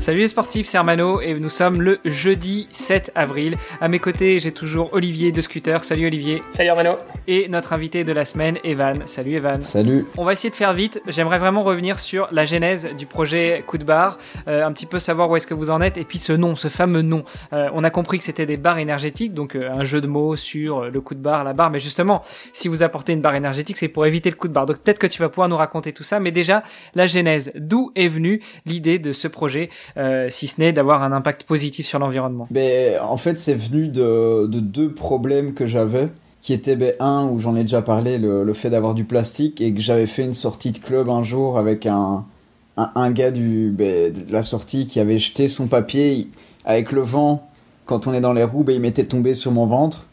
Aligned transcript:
Salut 0.00 0.20
les 0.20 0.28
sportifs, 0.28 0.66
c'est 0.66 0.78
Hermano 0.78 1.20
et 1.20 1.38
nous 1.38 1.50
sommes 1.50 1.82
le 1.82 1.98
jeudi 2.06 2.68
7 2.70 3.12
avril. 3.14 3.58
À 3.82 3.88
mes 3.88 3.98
côtés, 3.98 4.40
j'ai 4.40 4.50
toujours 4.50 4.94
Olivier 4.94 5.30
de 5.30 5.42
Scooter. 5.42 5.84
Salut 5.84 6.06
Olivier. 6.06 6.42
Salut 6.50 6.70
Hermano. 6.70 6.96
Et 7.28 7.48
notre 7.48 7.74
invité 7.74 8.02
de 8.02 8.10
la 8.10 8.24
semaine, 8.24 8.56
Evan. 8.64 9.06
Salut 9.06 9.34
Evan. 9.34 9.62
Salut. 9.62 10.06
On 10.16 10.24
va 10.24 10.32
essayer 10.32 10.48
de 10.48 10.54
faire 10.56 10.72
vite. 10.72 11.02
J'aimerais 11.06 11.38
vraiment 11.38 11.62
revenir 11.62 11.98
sur 11.98 12.28
la 12.32 12.46
genèse 12.46 12.88
du 12.96 13.04
projet 13.04 13.62
Coup 13.66 13.76
de 13.76 13.84
barre, 13.84 14.16
euh, 14.48 14.64
un 14.64 14.72
petit 14.72 14.86
peu 14.86 14.98
savoir 14.98 15.28
où 15.28 15.36
est-ce 15.36 15.46
que 15.46 15.52
vous 15.52 15.68
en 15.68 15.82
êtes 15.82 15.98
et 15.98 16.04
puis 16.04 16.16
ce 16.16 16.32
nom, 16.32 16.56
ce 16.56 16.68
fameux 16.68 17.02
nom. 17.02 17.22
Euh, 17.52 17.68
on 17.74 17.84
a 17.84 17.90
compris 17.90 18.16
que 18.16 18.24
c'était 18.24 18.46
des 18.46 18.56
barres 18.56 18.78
énergétiques, 18.78 19.34
donc 19.34 19.54
euh, 19.54 19.70
un 19.70 19.84
jeu 19.84 20.00
de 20.00 20.06
mots 20.06 20.34
sur 20.34 20.86
le 20.86 21.00
coup 21.02 21.14
de 21.14 21.20
barre, 21.20 21.44
la 21.44 21.52
barre. 21.52 21.70
Mais 21.70 21.78
justement, 21.78 22.22
si 22.54 22.68
vous 22.68 22.82
apportez 22.82 23.12
une 23.12 23.20
barre 23.20 23.34
énergétique, 23.34 23.76
c'est 23.76 23.88
pour 23.88 24.06
éviter 24.06 24.30
le 24.30 24.36
coup 24.36 24.48
de 24.48 24.54
barre. 24.54 24.64
Donc 24.64 24.78
peut-être 24.78 24.98
que 24.98 25.06
tu 25.06 25.20
vas 25.20 25.28
pouvoir 25.28 25.50
nous 25.50 25.58
raconter 25.58 25.92
tout 25.92 26.04
ça. 26.04 26.20
Mais 26.20 26.30
déjà, 26.30 26.62
la 26.94 27.06
genèse, 27.06 27.52
d'où 27.54 27.92
est 27.96 28.08
venue 28.08 28.40
l'idée 28.64 28.98
de 28.98 29.12
ce 29.12 29.28
projet 29.28 29.68
euh, 29.96 30.26
si 30.30 30.46
ce 30.46 30.60
n'est 30.60 30.72
d'avoir 30.72 31.02
un 31.02 31.12
impact 31.12 31.44
positif 31.44 31.86
sur 31.86 31.98
l'environnement 31.98 32.46
ben, 32.50 33.00
En 33.00 33.16
fait, 33.16 33.36
c'est 33.36 33.54
venu 33.54 33.88
de, 33.88 34.46
de, 34.46 34.60
deux 34.60 34.92
problèmes 34.92 35.54
que 35.54 35.66
j'avais, 35.66 36.08
qui 36.40 36.52
étaient 36.52 36.76
ben, 36.76 36.94
un, 37.00 37.24
où 37.24 37.38
j'en 37.38 37.56
ai 37.56 37.62
déjà 37.62 37.82
parlé, 37.82 38.18
le, 38.18 38.52
fait 38.52 38.70
d'avoir 38.70 38.94
du 38.94 39.04
plastique, 39.04 39.60
et 39.60 39.72
que 39.72 39.80
j'avais 39.80 40.06
fait 40.06 40.24
une 40.24 40.32
sortie 40.32 40.72
de 40.72 40.78
club 40.78 41.08
un 41.08 41.22
jour 41.22 41.58
avec 41.58 41.86
un, 41.86 42.24
un, 42.76 43.10
gars 43.10 43.30
du, 43.30 43.70
ben, 43.70 44.12
de 44.12 44.32
la 44.32 44.42
sortie 44.42 44.86
qui 44.86 45.00
avait 45.00 45.18
jeté 45.18 45.48
son 45.48 45.66
papier 45.66 46.28
avec 46.64 46.92
le 46.92 47.02
vent. 47.02 47.46
Quand 47.86 48.06
on 48.06 48.14
est 48.14 48.20
dans 48.20 48.32
les 48.32 48.44
roues, 48.44 48.64
ben, 48.64 48.74
il 48.74 48.80
m'était 48.80 49.04
tombé 49.04 49.34
sur 49.34 49.52
mon 49.52 49.66
ventre. 49.66 50.06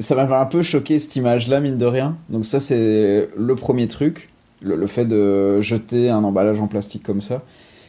Ça 0.00 0.14
m'avait 0.14 0.34
un 0.34 0.46
peu 0.46 0.62
choqué 0.62 0.98
cette 1.00 1.16
image-là, 1.16 1.58
mine 1.60 1.76
de 1.76 1.86
rien. 1.86 2.16
Donc 2.28 2.44
ça, 2.44 2.60
c'est 2.60 3.28
le 3.36 3.56
premier 3.56 3.88
truc, 3.88 4.28
le 4.62 4.86
fait 4.86 5.04
de 5.04 5.60
jeter 5.60 6.08
un 6.08 6.22
emballage 6.22 6.60
en 6.60 6.68
plastique 6.68 7.02
comme 7.02 7.20
ça. 7.20 7.42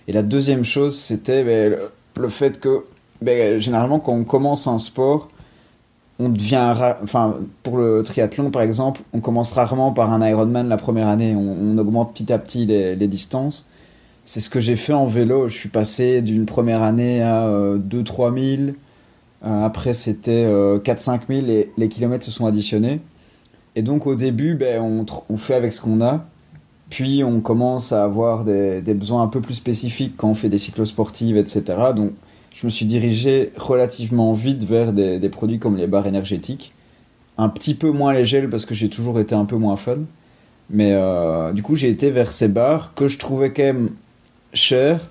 Et 0.10 0.12
la 0.12 0.24
deuxième 0.24 0.66
chose, 0.66 0.98
c'était 0.98 1.44
ben, 1.44 1.78
le 2.18 2.30
fait 2.30 2.60
que 2.60 2.84
ben, 3.22 3.60
généralement 3.60 4.00
quand 4.00 4.14
on 4.14 4.24
commence 4.24 4.66
un 4.66 4.80
sport, 4.80 5.30
on 6.18 6.30
devient, 6.30 6.76
enfin 7.04 7.36
pour 7.62 7.78
le 7.78 8.02
triathlon 8.02 8.50
par 8.50 8.64
exemple, 8.64 9.02
on 9.14 9.20
commence 9.20 9.52
rarement 9.52 9.92
par 9.92 10.12
un 10.12 10.28
Ironman 10.28 10.68
la 10.68 10.78
première 10.78 11.08
année, 11.08 11.36
on, 11.36 11.78
augmente 11.78 12.14
petit 12.14 12.34
à 12.34 12.40
petit 12.40 12.66
les, 12.66 13.08
distances. 13.08 13.68
C'est 14.26 14.40
ce 14.40 14.50
que 14.50 14.60
j'ai 14.60 14.76
fait 14.76 14.94
en 14.94 15.06
vélo. 15.06 15.48
Je 15.48 15.56
suis 15.56 15.70
passé 15.70 16.24
d'une 16.24 16.48
première 16.48 16.82
année 16.82 17.22
à 17.22 17.46
euh, 17.46 17.78
2-3 17.78 18.58
000. 18.58 18.72
Euh, 19.46 19.64
après, 19.64 19.94
c'était 19.94 20.44
euh, 20.44 20.80
4-5 20.80 21.22
000 21.30 21.48
et 21.50 21.72
les 21.78 21.88
kilomètres 21.88 22.26
se 22.26 22.32
sont 22.32 22.48
additionnés. 22.48 23.00
Et 23.76 23.84
donc, 23.84 24.08
au 24.08 24.16
début, 24.16 24.56
ben, 24.56 25.06
on 25.30 25.38
fait 25.38 25.54
avec 25.54 25.72
ce 25.72 25.82
qu'on 25.82 26.02
a. 26.02 26.26
Puis 26.90 27.24
on 27.24 27.40
commence 27.40 27.92
à 27.92 28.04
avoir 28.04 28.44
des, 28.46 28.82
besoins 28.82 29.22
un 29.22 29.28
peu 29.28 29.42
plus 29.42 29.54
spécifiques 29.54 30.16
quand 30.18 30.30
on 30.30 30.36
fait 30.36 30.50
des 30.50 30.58
cyclosportives, 30.58 31.38
etc. 31.38 31.64
Donc 31.96 32.12
je 32.52 32.66
me 32.66 32.70
suis 32.70 32.86
dirigé 32.86 33.52
relativement 33.58 34.34
vite 34.34 34.64
vers 34.64 34.92
des, 34.92 35.30
produits 35.30 35.60
comme 35.60 35.78
les 35.78 35.88
barres 35.88 36.08
énergétiques. 36.08 36.74
Un 37.38 37.50
petit 37.50 37.76
peu 37.76 37.92
moins 37.92 38.14
les 38.14 38.26
gels 38.26 38.50
parce 38.50 38.66
que 38.66 38.74
j'ai 38.74 38.90
toujours 38.90 39.20
été 39.20 39.36
un 39.36 39.46
peu 39.46 39.56
moins 39.56 39.78
fun. 39.78 40.00
Mais 40.72 40.92
euh, 40.94 41.52
du 41.54 41.62
coup 41.62 41.76
j'ai 41.76 41.90
été 41.90 42.10
vers 42.10 42.32
ces 42.32 42.48
barres 42.48 42.94
que 42.96 43.08
je 43.08 43.18
trouvais 43.18 43.54
quand 43.54 43.64
même 43.64 43.90
chères 44.54 45.08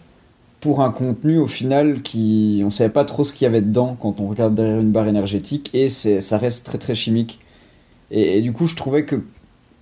pour 0.60 0.82
un 0.82 0.90
contenu 0.90 1.38
au 1.38 1.46
final 1.46 2.02
qui... 2.02 2.60
On 2.64 2.70
savait 2.70 2.92
pas 2.92 3.04
trop 3.04 3.22
ce 3.22 3.32
qu'il 3.32 3.44
y 3.44 3.48
avait 3.48 3.60
dedans 3.60 3.96
quand 3.98 4.20
on 4.20 4.26
regarde 4.26 4.54
derrière 4.54 4.80
une 4.80 4.90
barre 4.90 5.06
énergétique 5.06 5.70
et 5.74 5.88
ça 5.88 6.38
reste 6.38 6.66
très 6.66 6.78
très 6.78 6.96
chimique. 6.96 7.38
Et 8.10 8.40
du 8.40 8.52
coup 8.52 8.66
je 8.66 8.74
trouvais 8.74 9.04
que 9.04 9.22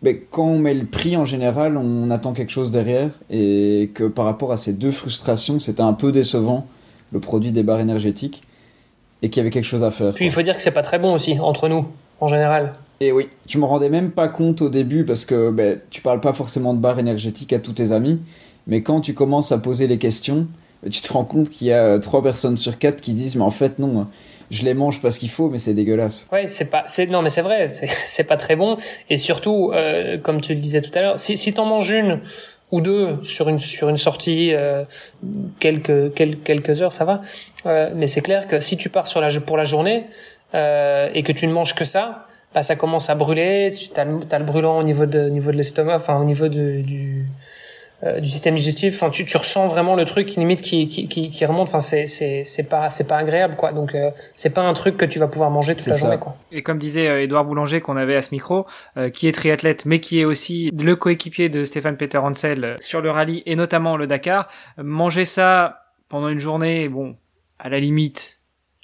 mais 0.03 0.19
quand 0.31 0.47
on 0.47 0.59
met 0.59 0.75
le 0.75 0.85
prix 0.85 1.17
en 1.17 1.25
général, 1.25 1.77
on 1.77 2.11
attend 2.11 2.33
quelque 2.33 2.53
chose 2.53 2.71
derrière 2.71 3.11
et 3.31 3.91
que 3.95 4.05
par 4.05 4.25
rapport 4.25 4.53
à 4.53 4.57
ces 4.57 4.73
deux 4.73 4.93
frustrations, 4.93 5.59
c'était 5.59 5.83
un 5.83 5.95
peu 5.95 6.13
décevant 6.13 6.67
le 7.13 7.21
produit 7.21 7.53
des 7.53 7.63
barres 7.63 7.81
énergétiques 7.81 8.43
et 9.23 9.31
qu'il 9.31 9.39
y 9.39 9.41
avait 9.41 9.51
quelque 9.51 9.65
chose 9.65 9.83
à 9.83 9.91
faire. 9.91 10.13
Puis 10.13 10.25
quoi. 10.25 10.27
il 10.27 10.33
faut 10.33 10.43
dire 10.43 10.55
que 10.55 10.63
c'est 10.63 10.71
pas 10.71 10.83
très 10.83 10.99
bon 10.99 11.15
aussi 11.15 11.39
entre 11.41 11.69
nous 11.69 11.87
en 12.21 12.29
général. 12.29 12.73
Et 13.01 13.13
oui, 13.13 13.29
je 13.49 13.59
me 13.59 13.65
rendais 13.65 13.91
même 13.91 14.11
pas 14.11 14.29
compte 14.29 14.63
au 14.63 14.69
début 14.69 15.05
parce 15.05 15.25
que 15.25 15.51
ben, 15.51 15.81
tu 15.91 16.01
parles 16.01 16.21
pas 16.21 16.33
forcément 16.33 16.75
de 16.75 16.79
barres 16.79 16.99
énergétiques 16.99 17.53
à 17.53 17.59
tous 17.59 17.73
tes 17.73 17.93
amis, 17.93 18.21
mais 18.67 18.83
quand 18.83 19.01
tu 19.01 19.15
commences 19.15 19.53
à 19.53 19.59
poser 19.59 19.87
les 19.87 19.99
questions, 19.99 20.47
tu 20.91 21.01
te 21.01 21.13
rends 21.13 21.25
compte 21.25 21.51
qu'il 21.51 21.69
y 21.69 21.73
a 21.73 21.99
trois 21.99 22.23
personnes 22.23 22.57
sur 22.57 22.79
quatre 22.79 23.01
qui 23.01 23.13
disent 23.13 23.37
mais 23.37 23.45
en 23.45 23.51
fait 23.51 23.79
non 23.79 24.07
je 24.51 24.63
les 24.65 24.75
mange 24.75 25.01
parce 25.01 25.19
qu'il 25.19 25.31
faut, 25.31 25.51
mais 25.51 25.59
c'est 25.59 25.75
dégueulasse. 25.75 26.27
Ouais, 26.33 26.49
c'est 26.49 26.71
pas, 26.71 26.85
c'est 26.87 27.07
non, 27.07 27.23
mais 27.23 27.31
c'est 27.31 27.43
vrai, 27.43 27.69
c'est 27.69 28.25
pas 28.25 28.37
très 28.37 28.57
bon. 28.57 28.77
Et 29.11 29.19
surtout, 29.19 29.73
euh, 29.75 30.19
comme 30.19 30.41
tu 30.41 30.55
le 30.55 30.61
disais 30.61 30.81
tout 30.81 30.91
à 30.95 31.01
l'heure, 31.01 31.21
si 31.21 31.37
si 31.37 31.53
t'en 31.53 31.65
manges 31.65 31.91
une 31.91 32.21
ou 32.73 32.81
deux 32.81 33.19
sur 33.25 33.49
une 33.49 33.59
sur 33.59 33.89
une 33.89 33.97
sortie 33.97 34.53
euh, 34.55 34.85
quelques, 35.61 36.15
quelques 36.15 36.43
quelques 36.43 36.83
heures, 36.83 36.93
ça 36.93 37.05
va. 37.05 37.23
Euh, 37.67 37.91
mais 37.95 38.07
c'est 38.07 38.23
clair 38.23 38.47
que 38.47 38.61
si 38.61 38.77
tu 38.77 38.89
pars 38.89 39.07
sur 39.07 39.21
la 39.21 39.29
pour 39.41 39.57
la 39.57 39.65
journée 39.65 40.07
euh, 40.55 41.09
et 41.15 41.23
que 41.23 41.33
tu 41.33 41.47
ne 41.47 41.53
manges 41.53 41.75
que 41.75 41.85
ça, 41.85 42.27
bah 42.55 42.63
ça 42.63 42.77
commence 42.77 43.11
à 43.11 43.15
brûler. 43.15 43.73
Tu 43.73 43.99
as 43.99 44.05
le, 44.05 44.21
as 44.31 44.39
le 44.39 44.45
brûlant 44.45 44.79
au 44.79 44.83
niveau 44.83 45.07
de 45.07 45.27
au 45.27 45.31
niveau 45.31 45.53
de 45.53 45.57
l'estomac, 45.57 45.97
enfin 45.97 46.19
au 46.21 46.25
niveau 46.25 46.49
de, 46.49 46.81
du 46.83 47.27
euh, 48.03 48.21
du 48.21 48.29
système 48.29 48.55
digestif. 48.57 48.95
Enfin, 48.95 49.11
tu, 49.11 49.25
tu 49.25 49.37
ressens 49.37 49.67
vraiment 49.67 49.95
le 49.95 50.05
truc 50.05 50.35
limite 50.37 50.61
qui, 50.61 50.87
qui, 50.87 51.09
qui, 51.09 51.31
qui 51.31 51.47
remonte. 51.47 51.69
Enfin, 51.69 51.81
c'est 51.81 52.07
c'est 52.07 52.45
c'est 52.45 52.69
pas 52.69 52.91
c'est 52.91 53.07
pas 53.07 53.17
agréable 53.17 53.57
quoi. 53.57 53.73
Donc 53.73 53.95
euh, 53.95 54.11
c'est 54.35 54.51
pas 54.51 54.63
un 54.63 54.73
truc 54.75 54.97
que 54.97 55.05
tu 55.05 55.19
vas 55.19 55.29
pouvoir 55.29 55.51
manger 55.51 55.75
toute 55.75 55.87
la 55.87 55.93
ça. 55.95 56.01
journée 56.01 56.19
quoi. 56.19 56.37
Et 56.53 56.63
comme 56.63 56.79
disait 56.79 57.09
euh, 57.09 57.23
Édouard 57.23 57.45
Boulanger 57.45 57.81
qu'on 57.81 57.97
avait 57.97 58.17
à 58.17 58.23
ce 58.23 58.35
micro, 58.35 58.67
euh, 58.97 59.11
qui 59.11 59.29
est 59.29 59.33
triathlète 59.33 59.87
mais 59.87 60.01
qui 60.01 60.21
est 60.21 60.25
aussi 60.25 60.71
le 60.77 60.97
coéquipier 60.97 61.49
de 61.49 61.65
Stéphane 61.65 61.97
Peter 61.97 62.19
Hansel 62.19 62.77
sur 62.81 63.01
le 63.01 63.11
rallye 63.11 63.43
et 63.47 63.57
notamment 63.57 63.97
le 63.97 64.07
Dakar, 64.07 64.49
manger 64.77 65.25
ça 65.25 65.81
pendant 66.09 66.29
une 66.29 66.39
journée, 66.39 66.89
bon, 66.89 67.17
à 67.59 67.69
la 67.69 67.81
limite, 67.81 68.36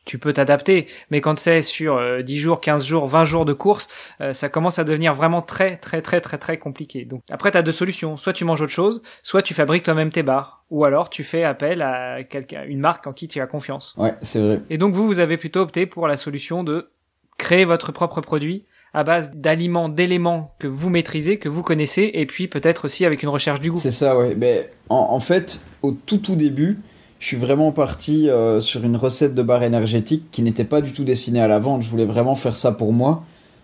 tu 0.04 0.18
peux 0.18 0.32
t'adapter, 0.32 0.86
mais 1.10 1.20
quand 1.20 1.36
c'est 1.36 1.62
sur 1.62 1.96
euh, 1.96 2.22
10 2.22 2.38
jours, 2.38 2.60
15 2.60 2.84
jours, 2.86 3.06
20 3.06 3.24
jours 3.24 3.44
de 3.44 3.52
course, 3.52 3.88
euh, 4.20 4.32
ça 4.32 4.48
commence 4.48 4.78
à 4.78 4.84
devenir 4.84 5.14
vraiment 5.14 5.42
très 5.42 5.76
très 5.76 6.02
très 6.02 6.20
très 6.20 6.38
très 6.38 6.58
compliqué. 6.58 7.04
Donc 7.04 7.22
après 7.30 7.50
tu 7.50 7.58
as 7.58 7.62
deux 7.62 7.72
solutions, 7.72 8.16
soit 8.16 8.32
tu 8.32 8.44
manges 8.44 8.60
autre 8.62 8.72
chose, 8.72 9.02
soit 9.22 9.42
tu 9.42 9.54
fabriques 9.54 9.84
toi-même 9.84 10.10
tes 10.10 10.22
barres, 10.22 10.64
ou 10.70 10.84
alors 10.84 11.08
tu 11.10 11.22
fais 11.22 11.44
appel 11.44 11.82
à 11.82 12.24
quelqu'un 12.24 12.64
une 12.64 12.80
marque 12.80 13.06
en 13.06 13.12
qui 13.12 13.28
tu 13.28 13.40
as 13.40 13.46
confiance. 13.46 13.94
Ouais, 13.96 14.14
c'est 14.22 14.40
vrai. 14.40 14.60
Et 14.70 14.78
donc 14.78 14.94
vous 14.94 15.06
vous 15.06 15.20
avez 15.20 15.36
plutôt 15.36 15.60
opté 15.60 15.86
pour 15.86 16.08
la 16.08 16.16
solution 16.16 16.64
de 16.64 16.90
créer 17.38 17.64
votre 17.64 17.92
propre 17.92 18.20
produit 18.20 18.64
à 18.94 19.04
base 19.04 19.32
d'aliments, 19.34 19.88
d'éléments 19.88 20.54
que 20.58 20.66
vous 20.66 20.90
maîtrisez, 20.90 21.38
que 21.38 21.48
vous 21.48 21.62
connaissez, 21.62 22.10
et 22.12 22.26
puis 22.26 22.46
peut-être 22.46 22.84
aussi 22.84 23.06
avec 23.06 23.22
une 23.22 23.30
recherche 23.30 23.58
du 23.58 23.70
goût. 23.70 23.78
C'est 23.78 23.90
ça, 23.90 24.16
ouais. 24.18 24.34
Mais 24.34 24.70
en, 24.90 24.96
en 24.96 25.20
fait, 25.20 25.64
au 25.80 25.92
tout 25.92 26.18
tout 26.18 26.36
début, 26.36 26.78
je 27.22 27.28
suis 27.28 27.36
vraiment 27.36 27.70
parti 27.70 28.28
euh, 28.28 28.60
sur 28.60 28.82
une 28.82 28.96
recette 28.96 29.32
de 29.32 29.42
barre 29.44 29.62
énergétique 29.62 30.24
qui 30.32 30.42
n'était 30.42 30.64
pas 30.64 30.80
du 30.80 30.90
tout 30.90 31.04
destinée 31.04 31.40
à 31.40 31.46
la 31.46 31.60
vente. 31.60 31.82
Je 31.82 31.88
voulais 31.88 32.04
vraiment 32.04 32.34
faire 32.34 32.56
ça 32.56 32.72
pour 32.72 32.92
moi. 32.92 33.22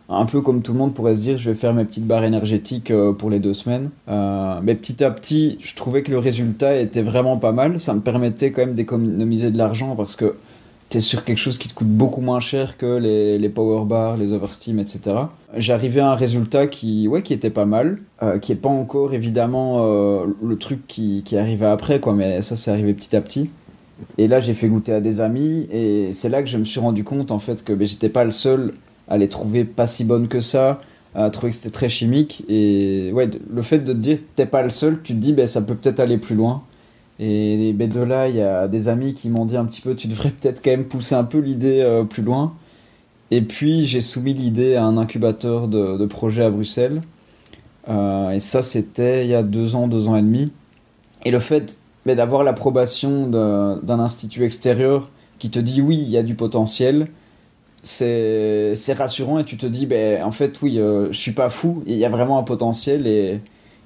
Un 0.09 0.27
peu 0.27 0.41
comme 0.43 0.63
tout 0.63 0.73
le 0.73 0.79
monde 0.79 0.95
pourrait 0.95 1.17
se 1.17 1.23
dire, 1.23 1.37
je 1.37 1.51
vais 1.51 1.57
faire 1.57 1.75
mes 1.75 1.85
petites 1.85 2.07
barres 2.07 2.23
énergétiques 2.23 2.93
euh, 2.93 3.13
pour 3.13 3.31
les 3.31 3.41
deux 3.41 3.55
semaines. 3.55 3.91
Euh, 4.09 4.61
mais 4.63 4.77
petit 4.77 5.03
à 5.03 5.11
petit, 5.11 5.57
je 5.59 5.75
trouvais 5.75 6.05
que 6.05 6.13
le 6.13 6.19
résultat 6.19 6.77
était 6.77 7.03
vraiment 7.03 7.37
pas 7.37 7.51
mal. 7.51 7.81
Ça 7.81 7.95
me 7.95 8.01
permettait 8.01 8.53
quand 8.53 8.65
même 8.65 8.77
d'économiser 8.77 9.51
de 9.51 9.59
l'argent 9.59 9.97
parce 9.97 10.15
que 10.15 10.37
t'es 10.89 11.01
sur 11.01 11.25
quelque 11.25 11.39
chose 11.39 11.59
qui 11.59 11.69
te 11.69 11.75
coûte 11.75 11.89
beaucoup 11.89 12.21
moins 12.21 12.41
cher 12.41 12.77
que 12.79 12.99
les, 12.99 13.39
les 13.39 13.49
power 13.49 13.85
bars, 13.85 14.17
les 14.17 14.33
oversteam, 14.33 14.79
etc. 14.79 15.17
J'arrivais 15.57 16.01
à 16.01 16.13
un 16.13 16.15
résultat 16.15 16.67
qui, 16.67 17.09
ouais, 17.09 17.23
qui 17.23 17.35
était 17.35 17.51
pas 17.51 17.67
mal, 17.67 17.99
euh, 18.23 18.39
qui 18.39 18.53
est 18.53 18.57
pas 18.57 18.69
encore 18.69 19.13
évidemment 19.13 19.85
euh, 19.85 20.27
le 20.43 20.57
truc 20.57 20.87
qui, 20.87 21.23
qui 21.25 21.37
arrivait 21.37 21.67
après, 21.67 22.01
quoi, 22.01 22.15
mais 22.15 22.41
ça, 22.43 22.57
c'est 22.57 22.71
arrivé 22.71 22.95
petit 22.95 23.15
à 23.17 23.21
petit. 23.21 23.51
Et 24.17 24.29
là, 24.29 24.41
j'ai 24.41 24.55
fait 24.55 24.69
goûter 24.69 24.93
à 24.93 25.01
des 25.01 25.21
amis, 25.21 25.67
et 25.71 26.13
c'est 26.13 26.29
là 26.29 26.43
que 26.43 26.49
je 26.49 26.57
me 26.57 26.65
suis 26.65 26.81
rendu 26.81 27.05
compte, 27.05 27.31
en 27.31 27.39
fait, 27.39 27.65
que 27.65 27.73
ben, 27.73 27.87
j'étais 27.87 28.09
pas 28.09 28.25
le 28.25 28.31
seul 28.31 28.75
à 29.09 29.19
les 29.19 29.29
trouver 29.29 29.65
pas 29.65 29.87
si 29.87 30.05
bonnes 30.05 30.29
que 30.29 30.41
ça, 30.41 30.81
à 31.15 31.29
trouver 31.31 31.51
que 31.51 31.57
c'était 31.57 31.71
très 31.71 31.89
chimique, 31.89 32.45
et 32.49 33.11
ouais, 33.13 33.29
le 33.51 33.63
fait 33.63 33.81
de 33.81 33.93
te 33.93 33.99
dire 33.99 34.19
t'es 34.37 34.47
pas 34.47 34.63
le 34.63 34.71
seul, 34.71 35.03
tu 35.03 35.15
te 35.15 35.19
dis, 35.19 35.33
ben, 35.33 35.47
ça 35.47 35.61
peut 35.61 35.75
peut-être 35.75 36.01
aller 36.01 36.17
plus 36.17 36.37
loin. 36.37 36.63
Et 37.21 37.73
ben 37.73 37.89
de 37.89 38.01
là, 38.01 38.29
il 38.29 38.37
y 38.37 38.43
a 38.43 38.69
des 38.69 38.89
amis 38.89 39.15
qui 39.15 39.29
m'ont 39.29 39.45
dit 39.45 39.57
un 39.57 39.65
petit 39.65 39.81
peu, 39.81 39.97
tu 39.97 40.07
devrais 40.09 40.31
peut-être 40.31 40.63
quand 40.63 40.71
même 40.71 40.87
pousser 40.87 41.15
un 41.15 41.25
peu 41.25 41.39
l'idée 41.39 41.81
euh, 41.81 42.05
plus 42.05 42.23
loin. 42.23 42.55
Et 43.31 43.43
puis 43.43 43.87
j'ai 43.87 44.01
soumis 44.01 44.35
l'idée 44.35 44.77
à 44.77 44.85
un 44.85 44.97
incubateur 44.97 45.69
de, 45.69 45.99
de 45.99 46.07
projet 46.07 46.45
à 46.45 46.51
Bruxelles. 46.51 47.01
Euh, 47.89 48.31
et 48.31 48.39
ça, 48.39 48.63
c'était 48.63 49.25
il 49.25 49.31
y 49.31 49.35
a 49.35 49.43
deux 49.43 49.75
ans, 49.75 49.89
deux 49.89 50.09
ans 50.09 50.17
et 50.17 50.23
demi. 50.23 50.53
Et 51.25 51.31
le 51.31 51.41
fait 51.41 51.79
mais 52.09 52.15
d'avoir 52.15 52.43
l'approbation 52.43 53.27
d'un 53.27 54.01
institut 54.01 54.43
extérieur 54.43 55.11
qui 55.39 55.51
te 55.51 55.59
dit 55.59 55.83
oui, 55.83 55.97
il 55.97 56.09
y 56.09 56.17
a 56.17 56.23
du 56.23 56.35
potentiel, 56.35 57.09
c'est 57.83 58.75
rassurant 58.97 59.39
et 59.39 59.45
tu 59.45 59.59
te 59.59 59.67
dis, 59.67 59.85
ben, 59.85 60.23
en 60.23 60.33
fait, 60.33 60.61
oui, 60.63 60.79
euh, 60.79 61.09
je 61.13 61.19
suis 61.19 61.33
pas 61.33 61.51
fou, 61.51 61.83
il 61.87 61.97
y 61.97 62.07
a 62.07 62.09
vraiment 62.09 62.39
un 62.39 62.45
potentiel 62.45 63.07
et 63.07 63.41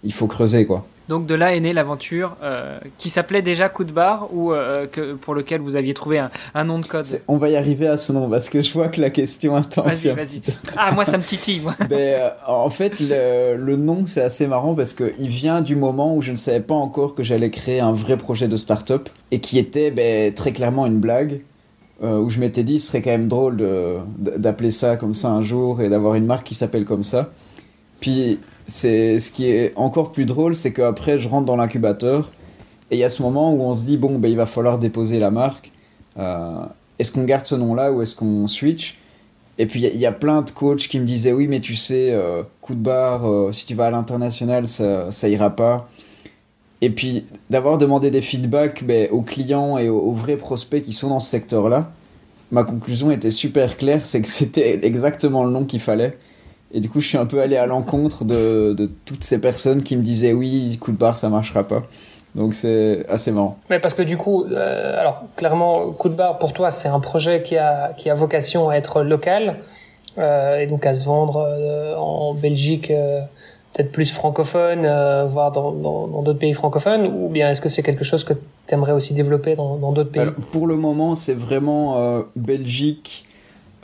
il 0.04 0.12
faut 0.12 0.28
creuser, 0.28 0.66
quoi. 0.66 0.86
Donc 1.12 1.26
de 1.26 1.34
là 1.34 1.54
est 1.54 1.60
née 1.60 1.74
l'aventure 1.74 2.38
euh, 2.42 2.78
qui 2.96 3.10
s'appelait 3.10 3.42
déjà 3.42 3.68
Coup 3.68 3.84
de 3.84 3.92
barre 3.92 4.30
ou 4.32 4.54
euh, 4.54 4.86
que, 4.86 5.12
pour 5.12 5.34
lequel 5.34 5.60
vous 5.60 5.76
aviez 5.76 5.92
trouvé 5.92 6.18
un, 6.18 6.30
un 6.54 6.64
nom 6.64 6.78
de 6.78 6.86
code. 6.86 7.04
On 7.28 7.36
va 7.36 7.50
y 7.50 7.56
arriver 7.56 7.86
à 7.86 7.98
ce 7.98 8.14
nom 8.14 8.30
parce 8.30 8.48
que 8.48 8.62
je 8.62 8.72
vois 8.72 8.88
que 8.88 8.98
la 8.98 9.10
question 9.10 9.54
attend. 9.54 9.82
Vas-y, 9.82 10.08
vas-y. 10.08 10.40
Ah 10.74 10.90
moi 10.92 11.04
ça 11.04 11.18
me 11.18 11.22
titille. 11.22 11.60
Moi. 11.60 11.74
Euh, 11.92 12.30
en 12.46 12.70
fait 12.70 12.98
le, 13.00 13.56
le 13.56 13.76
nom 13.76 14.06
c'est 14.06 14.22
assez 14.22 14.46
marrant 14.46 14.74
parce 14.74 14.94
que 14.94 15.12
il 15.18 15.28
vient 15.28 15.60
du 15.60 15.76
moment 15.76 16.16
où 16.16 16.22
je 16.22 16.30
ne 16.30 16.36
savais 16.36 16.60
pas 16.60 16.74
encore 16.74 17.14
que 17.14 17.22
j'allais 17.22 17.50
créer 17.50 17.80
un 17.80 17.92
vrai 17.92 18.16
projet 18.16 18.48
de 18.48 18.56
start-up 18.56 19.10
et 19.30 19.40
qui 19.40 19.58
était 19.58 19.90
ben, 19.90 20.32
très 20.32 20.52
clairement 20.52 20.86
une 20.86 20.98
blague. 20.98 21.42
Euh, 22.02 22.18
où 22.18 22.30
je 22.30 22.40
m'étais 22.40 22.64
dit 22.64 22.80
ce 22.80 22.88
serait 22.88 23.02
quand 23.02 23.10
même 23.10 23.28
drôle 23.28 23.62
d'appeler 24.16 24.70
ça 24.70 24.96
comme 24.96 25.12
ça 25.12 25.28
un 25.28 25.42
jour 25.42 25.82
et 25.82 25.90
d'avoir 25.90 26.14
une 26.14 26.24
marque 26.24 26.46
qui 26.46 26.54
s'appelle 26.54 26.86
comme 26.86 27.04
ça. 27.04 27.30
Puis 28.00 28.40
c'est 28.66 29.18
ce 29.18 29.32
qui 29.32 29.46
est 29.46 29.72
encore 29.76 30.12
plus 30.12 30.26
drôle, 30.26 30.54
c'est 30.54 30.72
qu'après 30.72 31.18
je 31.18 31.28
rentre 31.28 31.46
dans 31.46 31.56
l'incubateur 31.56 32.30
et 32.90 32.96
il 32.96 32.98
y 32.98 33.04
a 33.04 33.08
ce 33.08 33.22
moment 33.22 33.54
où 33.54 33.62
on 33.62 33.72
se 33.72 33.84
dit 33.84 33.96
bon 33.96 34.18
ben 34.18 34.28
il 34.28 34.36
va 34.36 34.46
falloir 34.46 34.78
déposer 34.78 35.18
la 35.18 35.30
marque. 35.30 35.72
Euh, 36.18 36.64
est-ce 36.98 37.10
qu'on 37.10 37.24
garde 37.24 37.46
ce 37.46 37.54
nom-là 37.54 37.90
ou 37.92 38.02
est-ce 38.02 38.14
qu'on 38.14 38.46
switch? 38.46 38.98
Et 39.58 39.66
puis 39.66 39.80
il 39.80 39.98
y, 39.98 40.06
a 40.06 40.12
plein 40.12 40.42
de 40.42 40.50
coachs 40.50 40.88
qui 40.88 40.98
me 40.98 41.04
disaient 41.04 41.32
oui 41.32 41.46
mais 41.46 41.60
tu 41.60 41.76
sais 41.76 42.10
euh, 42.10 42.42
coup 42.60 42.74
de 42.74 42.80
barre 42.80 43.28
euh, 43.28 43.52
si 43.52 43.66
tu 43.66 43.74
vas 43.74 43.86
à 43.86 43.90
l'international 43.90 44.68
ça 44.68 45.10
ça 45.10 45.28
ira 45.28 45.50
pas. 45.50 45.88
Et 46.82 46.90
puis 46.90 47.26
d'avoir 47.48 47.78
demandé 47.78 48.10
des 48.10 48.22
feedbacks 48.22 48.84
ben, 48.84 49.08
aux 49.10 49.22
clients 49.22 49.78
et 49.78 49.88
aux, 49.88 50.12
vrais 50.12 50.36
prospects 50.36 50.82
qui 50.82 50.92
sont 50.92 51.08
dans 51.08 51.20
ce 51.20 51.30
secteur-là, 51.30 51.92
ma 52.50 52.64
conclusion 52.64 53.12
était 53.12 53.30
super 53.30 53.76
claire, 53.76 54.04
c'est 54.04 54.20
que 54.20 54.28
c'était 54.28 54.84
exactement 54.84 55.44
le 55.44 55.50
nom 55.50 55.64
qu'il 55.64 55.80
fallait. 55.80 56.18
Et 56.72 56.80
du 56.80 56.88
coup, 56.88 57.00
je 57.00 57.08
suis 57.08 57.18
un 57.18 57.26
peu 57.26 57.40
allé 57.40 57.56
à 57.56 57.66
l'encontre 57.66 58.24
de, 58.24 58.72
de, 58.72 58.90
toutes 59.04 59.24
ces 59.24 59.38
personnes 59.38 59.82
qui 59.82 59.96
me 59.96 60.02
disaient 60.02 60.32
oui, 60.32 60.78
coup 60.80 60.92
de 60.92 60.96
barre, 60.96 61.18
ça 61.18 61.28
marchera 61.28 61.64
pas. 61.64 61.82
Donc 62.34 62.54
c'est 62.54 63.04
assez 63.08 63.30
marrant. 63.30 63.58
Mais 63.68 63.78
parce 63.78 63.92
que 63.92 64.02
du 64.02 64.16
coup, 64.16 64.44
euh, 64.44 64.98
alors 64.98 65.24
clairement, 65.36 65.90
coup 65.90 66.08
de 66.08 66.14
barre 66.14 66.38
pour 66.38 66.54
toi, 66.54 66.70
c'est 66.70 66.88
un 66.88 67.00
projet 67.00 67.42
qui 67.42 67.58
a 67.58 67.92
qui 67.96 68.08
a 68.08 68.14
vocation 68.14 68.70
à 68.70 68.76
être 68.76 69.02
local 69.02 69.56
euh, 70.16 70.58
et 70.58 70.66
donc 70.66 70.86
à 70.86 70.94
se 70.94 71.04
vendre 71.04 71.36
euh, 71.36 71.94
en 71.96 72.32
Belgique, 72.32 72.90
peut-être 73.74 73.92
plus 73.92 74.10
francophone, 74.10 74.88
voire 75.26 75.52
dans 75.52 75.72
dans 75.72 76.22
d'autres 76.22 76.38
pays 76.38 76.54
francophones, 76.54 77.06
ou 77.06 77.28
bien 77.28 77.50
est-ce 77.50 77.60
que 77.60 77.68
c'est 77.68 77.82
quelque 77.82 78.04
chose 78.04 78.24
que 78.24 78.32
tu 78.32 78.74
aimerais 78.74 78.92
aussi 78.92 79.12
développer 79.12 79.54
dans 79.54 79.92
d'autres 79.92 80.10
pays? 80.10 80.22
Alors, 80.22 80.34
Pour 80.52 80.66
le 80.66 80.76
moment, 80.76 81.14
c'est 81.14 81.34
vraiment 81.34 82.22
Belgique 82.34 83.26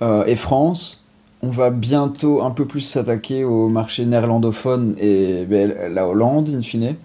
et 0.01 0.37
France 0.37 1.05
on 1.43 1.49
va 1.49 1.71
bientôt 1.71 2.43
un 2.43 2.51
peu 2.51 2.67
plus 2.67 2.81
s'attaquer 2.81 3.45
au 3.45 3.69
marché 3.69 4.05
néerlandophone 4.05 4.97
et 4.99 5.45
ben, 5.45 5.73
la 5.93 6.09
Hollande, 6.09 6.49
in 6.49 6.63
fine. 6.63 6.97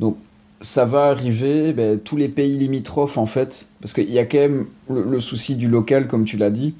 Donc, 0.00 0.16
ça 0.60 0.84
va 0.84 1.04
arriver, 1.04 1.72
ben, 1.72 1.98
tous 1.98 2.16
les 2.16 2.28
pays 2.28 2.58
limitrophes, 2.58 3.16
en 3.16 3.26
fait, 3.26 3.68
parce 3.80 3.94
qu'il 3.94 4.10
y 4.10 4.18
a 4.18 4.26
quand 4.26 4.38
même 4.38 4.66
le, 4.88 5.20
souci 5.20 5.54
du 5.54 5.68
local, 5.68 6.08
comme 6.08 6.24
tu 6.24 6.36
l'as 6.36 6.50
dit. 6.50 6.74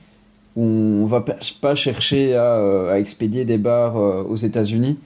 On 0.56 1.06
va 1.06 1.24
pas 1.60 1.74
chercher 1.76 2.34
à, 2.34 2.56
euh, 2.56 2.94
expédier 2.96 3.44
des 3.44 3.56
bars 3.56 3.96
euh, 3.96 4.24
aux 4.24 4.36
États-Unis. 4.36 4.98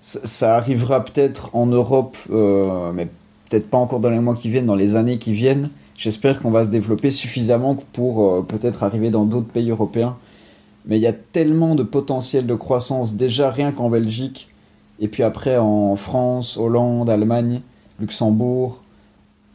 Ça, 0.00 0.56
arrivera 0.56 1.04
peut-être 1.04 1.54
en 1.54 1.66
Europe, 1.66 2.16
euh, 2.32 2.90
mais 2.92 3.06
peut-être 3.48 3.70
pas 3.70 3.78
encore 3.78 4.00
dans 4.00 4.10
les 4.10 4.18
mois 4.18 4.34
qui 4.34 4.50
viennent, 4.50 4.66
dans 4.66 4.74
les 4.74 4.96
années 4.96 5.18
qui 5.18 5.32
viennent. 5.32 5.70
J'espère 5.96 6.40
qu'on 6.40 6.50
va 6.50 6.64
se 6.64 6.70
développer 6.70 7.10
suffisamment 7.10 7.76
pour 7.92 8.46
peut-être 8.46 8.82
arriver 8.82 9.10
dans 9.10 9.26
d'autres 9.26 9.48
pays 9.48 9.70
européens 9.70 10.16
mais 10.86 10.98
il 10.98 11.02
y 11.02 11.06
a 11.06 11.12
tellement 11.12 11.74
de 11.74 11.82
potentiel 11.82 12.46
de 12.46 12.54
croissance 12.54 13.16
déjà 13.16 13.50
rien 13.50 13.72
qu'en 13.72 13.90
Belgique, 13.90 14.48
et 14.98 15.08
puis 15.08 15.22
après 15.22 15.56
en 15.56 15.96
France, 15.96 16.56
Hollande, 16.56 17.08
Allemagne, 17.08 17.62
Luxembourg, 17.98 18.82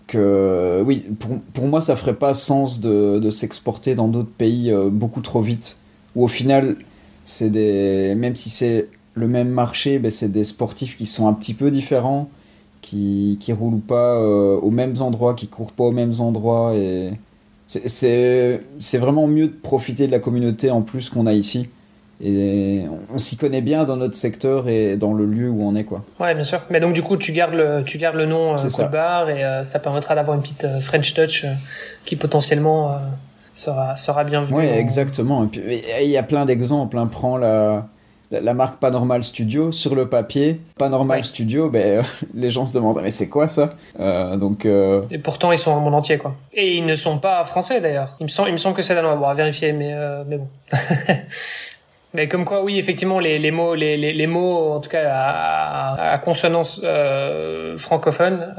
que 0.08 0.84
oui, 0.86 1.06
pour, 1.20 1.40
pour 1.54 1.68
moi 1.68 1.82
ça 1.82 1.96
ferait 1.96 2.16
pas 2.16 2.34
sens 2.34 2.80
de, 2.80 3.20
de 3.20 3.30
s'exporter 3.30 3.96
dans 3.96 4.08
d'autres 4.08 4.30
pays 4.30 4.72
euh, 4.72 4.90
beaucoup 4.90 5.22
trop 5.22 5.42
vite, 5.42 5.78
où 6.16 6.24
au 6.24 6.28
final, 6.28 6.78
c'est 7.24 7.50
des, 7.50 8.14
même 8.16 8.36
si 8.36 8.50
c'est 8.50 8.88
le 9.16 9.28
même 9.28 9.50
marché, 9.50 9.98
ben 10.00 10.12
c'est 10.12 10.32
des 10.32 10.44
sportifs 10.44 10.96
qui 10.96 11.06
sont 11.06 11.28
un 11.28 11.34
petit 11.34 11.54
peu 11.54 11.72
différents, 11.72 12.30
qui, 12.82 13.38
qui 13.40 13.52
roulent 13.52 13.80
pas 13.80 14.16
euh, 14.16 14.60
aux 14.60 14.70
mêmes 14.70 14.96
endroits, 15.00 15.34
qui 15.34 15.48
courent 15.48 15.72
pas 15.72 15.86
aux 15.86 15.92
mêmes 15.92 16.14
endroits, 16.20 16.76
et 16.76 17.12
c'est 17.68 18.60
vraiment 18.94 19.28
mieux 19.28 19.48
de 19.48 19.54
profiter 19.54 20.08
de 20.08 20.12
la 20.12 20.20
communauté 20.20 20.72
en 20.72 20.82
plus 20.82 21.10
qu'on 21.10 21.26
a 21.26 21.34
ici. 21.34 21.70
Et 22.24 22.84
on, 23.14 23.18
s'y 23.18 23.36
connaît 23.36 23.62
bien 23.62 23.84
dans 23.84 23.98
notre 23.98 24.16
secteur 24.16 24.70
et 24.70 24.96
dans 24.96 25.14
le 25.14 25.26
lieu 25.26 25.50
où 25.50 25.68
on 25.68 25.76
est, 25.76 25.84
quoi. 25.84 26.06
Ouais, 26.20 26.34
bien 26.34 26.44
sûr. 26.44 26.62
Mais 26.70 26.80
donc, 26.80 26.94
du 26.94 27.02
coup, 27.02 27.18
tu 27.18 27.34
gardes 27.34 27.54
le, 27.54 27.84
tu 27.86 27.98
gardes 27.98 28.16
le 28.16 28.26
nom 28.26 28.56
euh, 28.56 28.88
Bar 28.88 29.30
et 29.30 29.44
euh, 29.44 29.66
ça 29.66 29.80
permettra 29.80 30.16
d'avoir 30.16 30.38
une 30.38 30.42
petite 30.42 30.64
euh, 30.64 30.80
French 30.80 31.14
touch 31.14 31.44
euh, 31.44 31.50
qui 32.06 32.16
potentiellement 32.16 32.98
sera, 33.54 33.98
sera 33.98 34.24
bienvenue. 34.24 34.60
Oui, 34.60 34.66
exactement. 34.66 35.44
Et 35.44 35.48
puis, 35.48 35.84
il 36.04 36.10
y 36.10 36.18
a 36.18 36.24
plein 36.24 36.46
d'exemples. 36.46 36.98
Hein. 36.98 37.10
Prends 37.12 37.36
la, 37.36 37.86
la, 38.32 38.54
marque 38.54 38.80
Panormal 38.80 39.24
Studio 39.24 39.72
sur 39.72 39.96
le 39.96 40.08
papier. 40.08 40.62
Panormal 40.78 41.24
Studio, 41.24 41.70
ben, 41.70 42.00
euh, 42.00 42.04
les 42.34 42.52
gens 42.52 42.66
se 42.66 42.74
demandent 42.74 43.00
mais 43.02 43.12
c'est 43.12 43.30
quoi 43.30 43.50
ça 43.50 43.72
euh, 44.00 44.36
Donc. 44.38 44.66
Euh... 44.66 45.02
Et 45.12 45.20
pourtant 45.20 45.52
ils 45.52 45.58
sont 45.58 45.72
dans 45.72 45.78
le 45.78 45.84
monde 45.84 45.96
entier 45.96 46.18
quoi. 46.18 46.36
Et 46.54 46.78
ils 46.78 46.86
ne 46.86 46.96
sont 46.96 47.18
pas 47.18 47.44
français 47.44 47.82
d'ailleurs. 47.82 48.16
Il 48.20 48.24
me 48.24 48.28
semble, 48.30 48.50
il 48.50 48.54
me 48.54 48.58
semble 48.58 48.76
que 48.76 48.82
c'est 48.82 48.96
danois. 48.96 49.16
Bon 49.16 49.28
à 49.28 49.34
vérifier, 49.34 49.72
mais 49.74 49.96
mais 50.28 50.38
bon. 50.38 50.48
Mais 52.14 52.30
comme 52.30 52.46
quoi, 52.46 52.64
oui, 52.64 52.80
effectivement, 52.80 53.20
les, 53.20 53.40
les 53.40 53.52
mots, 53.52 53.76
les, 53.76 53.98
les, 53.98 54.14
les, 54.14 54.28
mots, 54.28 54.72
en 54.72 54.80
tout 54.80 54.90
cas 54.90 55.12
à, 55.12 56.14
à 56.14 56.18
consonance 56.18 56.82
francophone, 57.76 58.56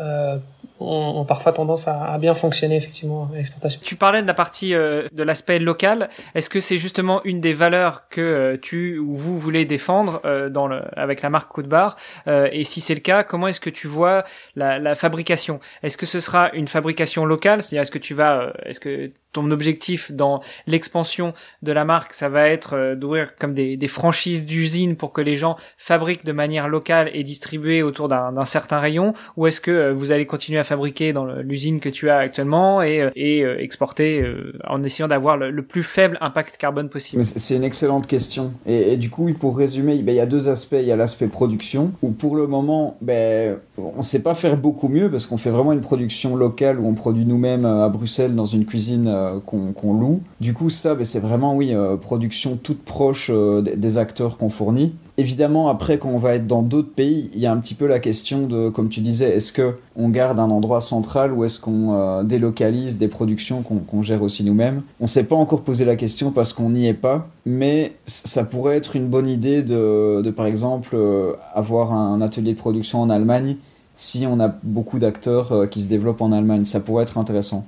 ont, 0.80 1.24
parfois 1.24 1.52
tendance 1.52 1.88
à, 1.88 2.16
bien 2.18 2.34
fonctionner 2.34 2.76
effectivement 2.76 3.28
à 3.32 3.36
l'exportation. 3.36 3.80
Tu 3.82 3.96
parlais 3.96 4.22
de 4.22 4.26
la 4.26 4.34
partie 4.34 4.74
euh, 4.74 5.06
de 5.12 5.22
l'aspect 5.22 5.58
local. 5.58 6.08
Est-ce 6.34 6.50
que 6.50 6.60
c'est 6.60 6.78
justement 6.78 7.22
une 7.24 7.40
des 7.40 7.52
valeurs 7.52 8.08
que 8.08 8.20
euh, 8.20 8.56
tu 8.60 8.98
ou 8.98 9.14
vous 9.14 9.38
voulez 9.38 9.64
défendre 9.64 10.20
euh, 10.24 10.48
dans 10.48 10.66
le, 10.66 10.82
avec 10.98 11.22
la 11.22 11.30
marque 11.30 11.50
Coup 11.50 11.62
de 11.62 11.68
Barre 11.68 11.96
Et 12.26 12.64
si 12.64 12.80
c'est 12.80 12.94
le 12.94 13.00
cas, 13.00 13.22
comment 13.22 13.46
est-ce 13.46 13.60
que 13.60 13.70
tu 13.70 13.86
vois 13.86 14.24
la, 14.56 14.78
la 14.78 14.94
fabrication? 14.94 15.60
Est-ce 15.82 15.96
que 15.96 16.06
ce 16.06 16.20
sera 16.20 16.50
une 16.52 16.68
fabrication 16.68 17.24
locale? 17.24 17.62
C'est-à-dire 17.62 17.82
est-ce 17.82 17.90
que 17.90 17.98
tu 17.98 18.14
vas, 18.14 18.52
est-ce 18.64 18.80
que 18.80 19.12
ton 19.36 19.50
objectif 19.50 20.10
dans 20.12 20.40
l'expansion 20.66 21.34
de 21.62 21.72
la 21.72 21.84
marque, 21.84 22.12
ça 22.14 22.28
va 22.28 22.48
être 22.48 22.94
d'ouvrir 22.94 23.36
comme 23.36 23.54
des, 23.54 23.86
franchises 23.86 24.44
d'usines 24.44 24.96
pour 24.96 25.12
que 25.12 25.20
les 25.20 25.34
gens 25.34 25.56
fabriquent 25.78 26.24
de 26.24 26.32
manière 26.32 26.68
locale 26.68 27.10
et 27.14 27.22
distribuer 27.22 27.82
autour 27.82 28.08
d'un 28.08 28.44
certain 28.44 28.78
rayon, 28.78 29.12
ou 29.36 29.46
est-ce 29.46 29.60
que 29.60 29.92
vous 29.92 30.10
allez 30.12 30.26
continuer 30.26 30.58
à 30.58 30.64
fabriquer 30.64 31.12
dans 31.12 31.26
l'usine 31.26 31.80
que 31.80 31.88
tu 31.88 32.08
as 32.10 32.16
actuellement 32.16 32.82
et, 32.82 33.00
euh, 33.00 33.10
euh, 33.16 33.58
exporter 33.58 34.20
euh, 34.20 34.52
en 34.66 34.82
essayant 34.82 35.08
d'avoir 35.08 35.36
le, 35.36 35.62
plus 35.62 35.82
faible 35.82 36.16
impact 36.20 36.56
carbone 36.56 36.88
possible? 36.88 37.22
C'est 37.22 37.56
une 37.56 37.64
excellente 37.64 38.06
question. 38.06 38.52
Et, 38.66 38.96
du 38.96 39.10
coup, 39.10 39.30
pour 39.38 39.56
résumer, 39.56 39.98
ben, 39.98 40.12
il 40.12 40.16
y 40.16 40.20
a 40.20 40.26
deux 40.26 40.48
aspects. 40.48 40.76
Il 40.78 40.86
y 40.86 40.92
a 40.92 40.96
l'aspect 40.96 41.26
production, 41.26 41.92
où 42.02 42.10
pour 42.10 42.36
le 42.36 42.46
moment, 42.46 42.96
ben, 43.00 43.58
on 43.76 43.98
ne 43.98 44.02
sait 44.02 44.22
pas 44.22 44.34
faire 44.34 44.56
beaucoup 44.56 44.88
mieux 44.88 45.10
parce 45.10 45.26
qu'on 45.26 45.38
fait 45.38 45.50
vraiment 45.50 45.72
une 45.72 45.80
production 45.80 46.36
locale 46.36 46.80
où 46.80 46.86
on 46.86 46.94
produit 46.94 47.26
nous-mêmes 47.26 47.64
à 47.64 47.88
Bruxelles 47.88 48.34
dans 48.34 48.44
une 48.44 48.64
cuisine 48.64 49.12
qu'on 49.44 49.94
loue. 49.94 50.20
Du 50.40 50.54
coup, 50.54 50.70
ça, 50.70 50.94
ben, 50.94 51.04
c'est 51.04 51.20
vraiment, 51.20 51.56
oui, 51.56 51.74
production 52.00 52.58
toute 52.60 52.82
proche 52.82 53.30
des 53.30 53.98
acteurs 53.98 54.36
qu'on 54.36 54.50
fournit. 54.50 54.92
Évidemment, 55.18 55.68
après, 55.68 55.96
quand 55.98 56.10
on 56.10 56.18
va 56.18 56.34
être 56.34 56.46
dans 56.46 56.60
d'autres 56.60 56.92
pays, 56.92 57.30
il 57.32 57.40
y 57.40 57.46
a 57.46 57.52
un 57.52 57.56
petit 57.56 57.74
peu 57.74 57.86
la 57.86 58.00
question 58.00 58.46
de, 58.46 58.68
comme 58.68 58.90
tu 58.90 59.00
disais, 59.00 59.34
est-ce 59.34 59.50
que 59.50 59.76
on 59.96 60.10
garde 60.10 60.38
un 60.38 60.50
endroit 60.50 60.82
central 60.82 61.32
ou 61.32 61.44
est-ce 61.44 61.58
qu'on 61.58 61.94
euh, 61.94 62.22
délocalise 62.22 62.98
des 62.98 63.08
productions 63.08 63.62
qu'on 63.62 64.02
gère 64.02 64.22
aussi 64.22 64.44
nous-mêmes? 64.44 64.82
On 65.00 65.06
s'est 65.06 65.24
pas 65.24 65.36
encore 65.36 65.62
posé 65.62 65.86
la 65.86 65.96
question 65.96 66.32
parce 66.32 66.52
qu'on 66.52 66.68
n'y 66.68 66.86
est 66.86 66.94
pas, 66.94 67.28
mais 67.46 67.94
ça 68.04 68.44
pourrait 68.44 68.76
être 68.76 68.94
une 68.94 69.08
bonne 69.08 69.28
idée 69.30 69.62
de, 69.62 70.30
par 70.36 70.44
exemple, 70.44 70.90
euh, 70.92 71.32
avoir 71.54 71.94
un 71.94 72.20
atelier 72.20 72.52
de 72.52 72.58
production 72.58 73.00
en 73.00 73.08
Allemagne 73.08 73.56
si 73.94 74.26
on 74.28 74.38
a 74.38 74.54
beaucoup 74.62 74.98
d'acteurs 74.98 75.52
euh, 75.52 75.66
qui 75.66 75.80
se 75.80 75.88
développent 75.88 76.20
en 76.20 76.30
Allemagne. 76.30 76.66
Ça 76.66 76.80
pourrait 76.80 77.04
être 77.04 77.16
intéressant. 77.16 77.64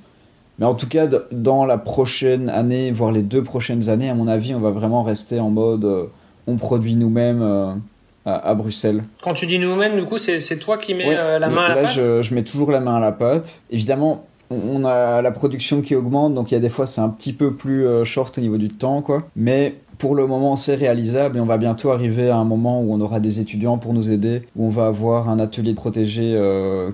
Mais 0.58 0.66
en 0.66 0.74
tout 0.74 0.88
cas, 0.88 1.08
dans 1.30 1.64
la 1.64 1.78
prochaine 1.78 2.48
année, 2.48 2.90
voire 2.90 3.12
les 3.12 3.22
deux 3.22 3.44
prochaines 3.44 3.88
années, 3.88 4.10
à 4.10 4.14
mon 4.14 4.26
avis, 4.26 4.54
on 4.54 4.60
va 4.60 4.70
vraiment 4.70 5.02
rester 5.02 5.38
en 5.38 5.50
mode 5.50 6.10
on 6.48 6.56
produit 6.56 6.96
nous-mêmes 6.96 7.42
euh, 7.42 7.72
à, 8.24 8.54
Bruxelles. 8.54 9.04
Quand 9.22 9.34
tu 9.34 9.46
dis 9.46 9.58
nous-mêmes, 9.58 9.96
du 9.96 10.04
coup, 10.04 10.18
c'est 10.18 10.58
toi 10.58 10.78
qui 10.78 10.94
mets 10.94 11.16
euh, 11.16 11.38
la 11.38 11.48
main 11.48 11.66
à 11.66 11.68
la 11.68 11.82
pâte 11.82 11.92
je, 11.94 12.22
je 12.22 12.34
mets 12.34 12.42
toujours 12.42 12.72
la 12.72 12.80
main 12.80 12.96
à 12.96 13.00
la 13.00 13.12
pâte. 13.12 13.62
Évidemment, 13.70 14.24
on 14.50 14.84
a 14.84 15.20
la 15.20 15.30
production 15.30 15.82
qui 15.82 15.94
augmente, 15.94 16.34
donc 16.34 16.50
il 16.50 16.54
y 16.54 16.56
a 16.56 16.60
des 16.60 16.70
fois 16.70 16.86
c'est 16.86 17.02
un 17.02 17.10
petit 17.10 17.34
peu 17.34 17.52
plus 17.52 17.86
euh, 17.86 18.04
short 18.04 18.36
au 18.38 18.40
niveau 18.40 18.56
du 18.56 18.68
temps, 18.68 19.02
quoi. 19.02 19.22
Mais 19.36 19.76
pour 19.98 20.14
le 20.14 20.26
moment, 20.26 20.56
c'est 20.56 20.74
réalisable 20.74 21.36
et 21.36 21.40
on 21.40 21.46
va 21.46 21.58
bientôt 21.58 21.90
arriver 21.90 22.30
à 22.30 22.36
un 22.36 22.44
moment 22.44 22.80
où 22.80 22.94
on 22.94 23.00
aura 23.00 23.20
des 23.20 23.40
étudiants 23.40 23.76
pour 23.76 23.92
nous 23.92 24.10
aider, 24.10 24.42
où 24.56 24.66
on 24.66 24.70
va 24.70 24.86
avoir 24.86 25.28
un 25.28 25.38
atelier 25.38 25.74
protégé 25.74 26.40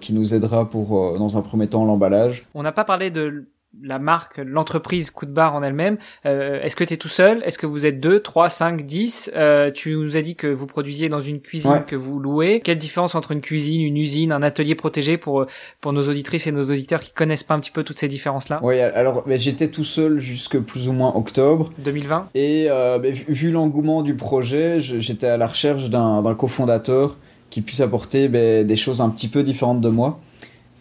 qui 0.01 0.15
nous 0.15 0.35
aidera 0.35 0.71
pour, 0.71 1.19
dans 1.19 1.37
un 1.37 1.43
premier 1.43 1.67
temps, 1.67 1.85
l'emballage. 1.85 2.47
On 2.55 2.63
n'a 2.63 2.73
pas 2.73 2.85
parlé 2.85 3.11
de 3.11 3.45
la 3.83 3.99
marque, 3.99 4.39
l'entreprise 4.39 5.11
Coup 5.11 5.27
de 5.27 5.31
Barre 5.31 5.55
en 5.55 5.63
elle-même. 5.63 5.99
Euh, 6.27 6.63
est-ce 6.63 6.77
que 6.77 6.85
tu 6.85 6.95
es 6.95 6.97
tout 6.97 7.09
seul? 7.09 7.43
Est-ce 7.45 7.59
que 7.59 7.67
vous 7.67 7.87
êtes 7.87 8.01
2, 8.01 8.21
3, 8.21 8.49
5, 8.49 8.87
10 8.87 9.33
euh, 9.35 9.71
Tu 9.71 9.95
nous 9.97 10.17
as 10.17 10.23
dit 10.23 10.37
que 10.37 10.47
vous 10.47 10.67
produisiez 10.67 11.09
dans 11.09 11.21
une 11.21 11.41
cuisine 11.41 11.85
que 11.87 11.97
vous 11.97 12.19
louez. 12.19 12.61
Quelle 12.65 12.79
différence 12.79 13.15
entre 13.15 13.33
une 13.33 13.41
cuisine, 13.41 13.81
une 13.83 13.97
usine, 13.97 14.33
un 14.33 14.43
atelier 14.43 14.75
protégé 14.75 15.17
pour 15.17 15.47
pour 15.81 15.93
nos 15.93 16.09
auditrices 16.09 16.47
et 16.47 16.53
nos 16.53 16.65
auditeurs 16.65 17.01
qui 17.01 17.13
connaissent 17.13 17.43
pas 17.43 17.55
un 17.55 17.61
petit 17.61 17.71
peu 17.71 17.85
toutes 17.85 17.99
ces 17.99 18.09
différences-là? 18.09 18.61
Oui, 18.63 18.81
alors 18.81 19.25
j'étais 19.29 19.69
tout 19.69 19.85
seul 19.85 20.19
jusque 20.19 20.59
plus 20.59 20.89
ou 20.89 20.93
moins 20.93 21.15
octobre 21.15 21.73
2020. 21.79 22.31
Et 22.35 22.67
euh, 22.71 22.99
vu, 23.03 23.51
l'engouement 23.51 24.03
du 24.03 24.15
projet, 24.15 24.81
j'étais 24.81 25.27
à 25.27 25.37
la 25.37 25.47
recherche 25.47 25.91
d'un 25.91 26.35
cofondateur 26.35 27.17
qui 27.51 27.61
puisse 27.61 27.81
apporter 27.81 28.29
des 28.29 28.77
choses 28.77 29.01
un 29.01 29.11
petit 29.11 29.29
peu 29.29 29.43
différentes 29.43 29.81
de 29.81 29.89
moi. 29.89 30.19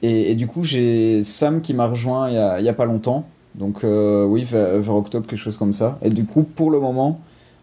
Et, 0.05 0.35
du 0.35 0.47
coup, 0.47 0.65
j'ai 0.65 1.23
Sam 1.23 1.61
qui 1.61 1.73
m'a 1.73 1.87
rejoint 1.87 2.29
il 2.29 2.65
y, 2.65 2.69
a, 2.69 2.73
pas 2.73 2.83
longtemps. 2.83 3.25
Donc 3.55 3.85
euh, 3.85 4.25
oui, 4.25 4.43
vers, 4.43 4.93
octobre, 4.93 5.25
quelque 5.25 5.39
chose 5.39 5.55
comme 5.55 5.71
ça. 5.71 5.97
Et 6.01 6.09
du 6.09 6.25
coup, 6.25 6.43
pour 6.43 6.71
le 6.71 6.79
moment, 6.79 7.21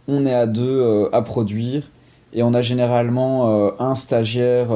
on 0.09 0.25
est 0.25 0.35
à 0.35 0.47
deux 0.47 0.81
euh, 0.81 1.11
à 1.13 1.21
produire. 1.21 1.91
Et 2.33 2.43
on 2.43 2.55
a 2.55 2.63
généralement 2.63 3.67
euh, 3.67 3.71
un 3.79 3.95
stagiaire 3.95 4.69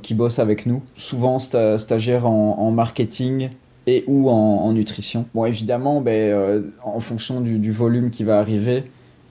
qui 0.00 0.14
bosse 0.14 0.38
avec 0.38 0.64
nous. 0.64 0.80
Souvent 0.94 1.40
stagiaire 1.40 2.24
en, 2.26 2.70
marketing 2.70 3.50
et 3.88 4.04
ou 4.06 4.30
en, 4.30 4.72
nutrition. 4.72 5.24
Bon, 5.34 5.44
évidemment, 5.44 6.00
ben, 6.00 6.70
en 6.84 7.00
fonction 7.00 7.40
du, 7.40 7.72
volume 7.72 8.10
qui 8.10 8.22
va 8.22 8.38
arriver, 8.38 8.84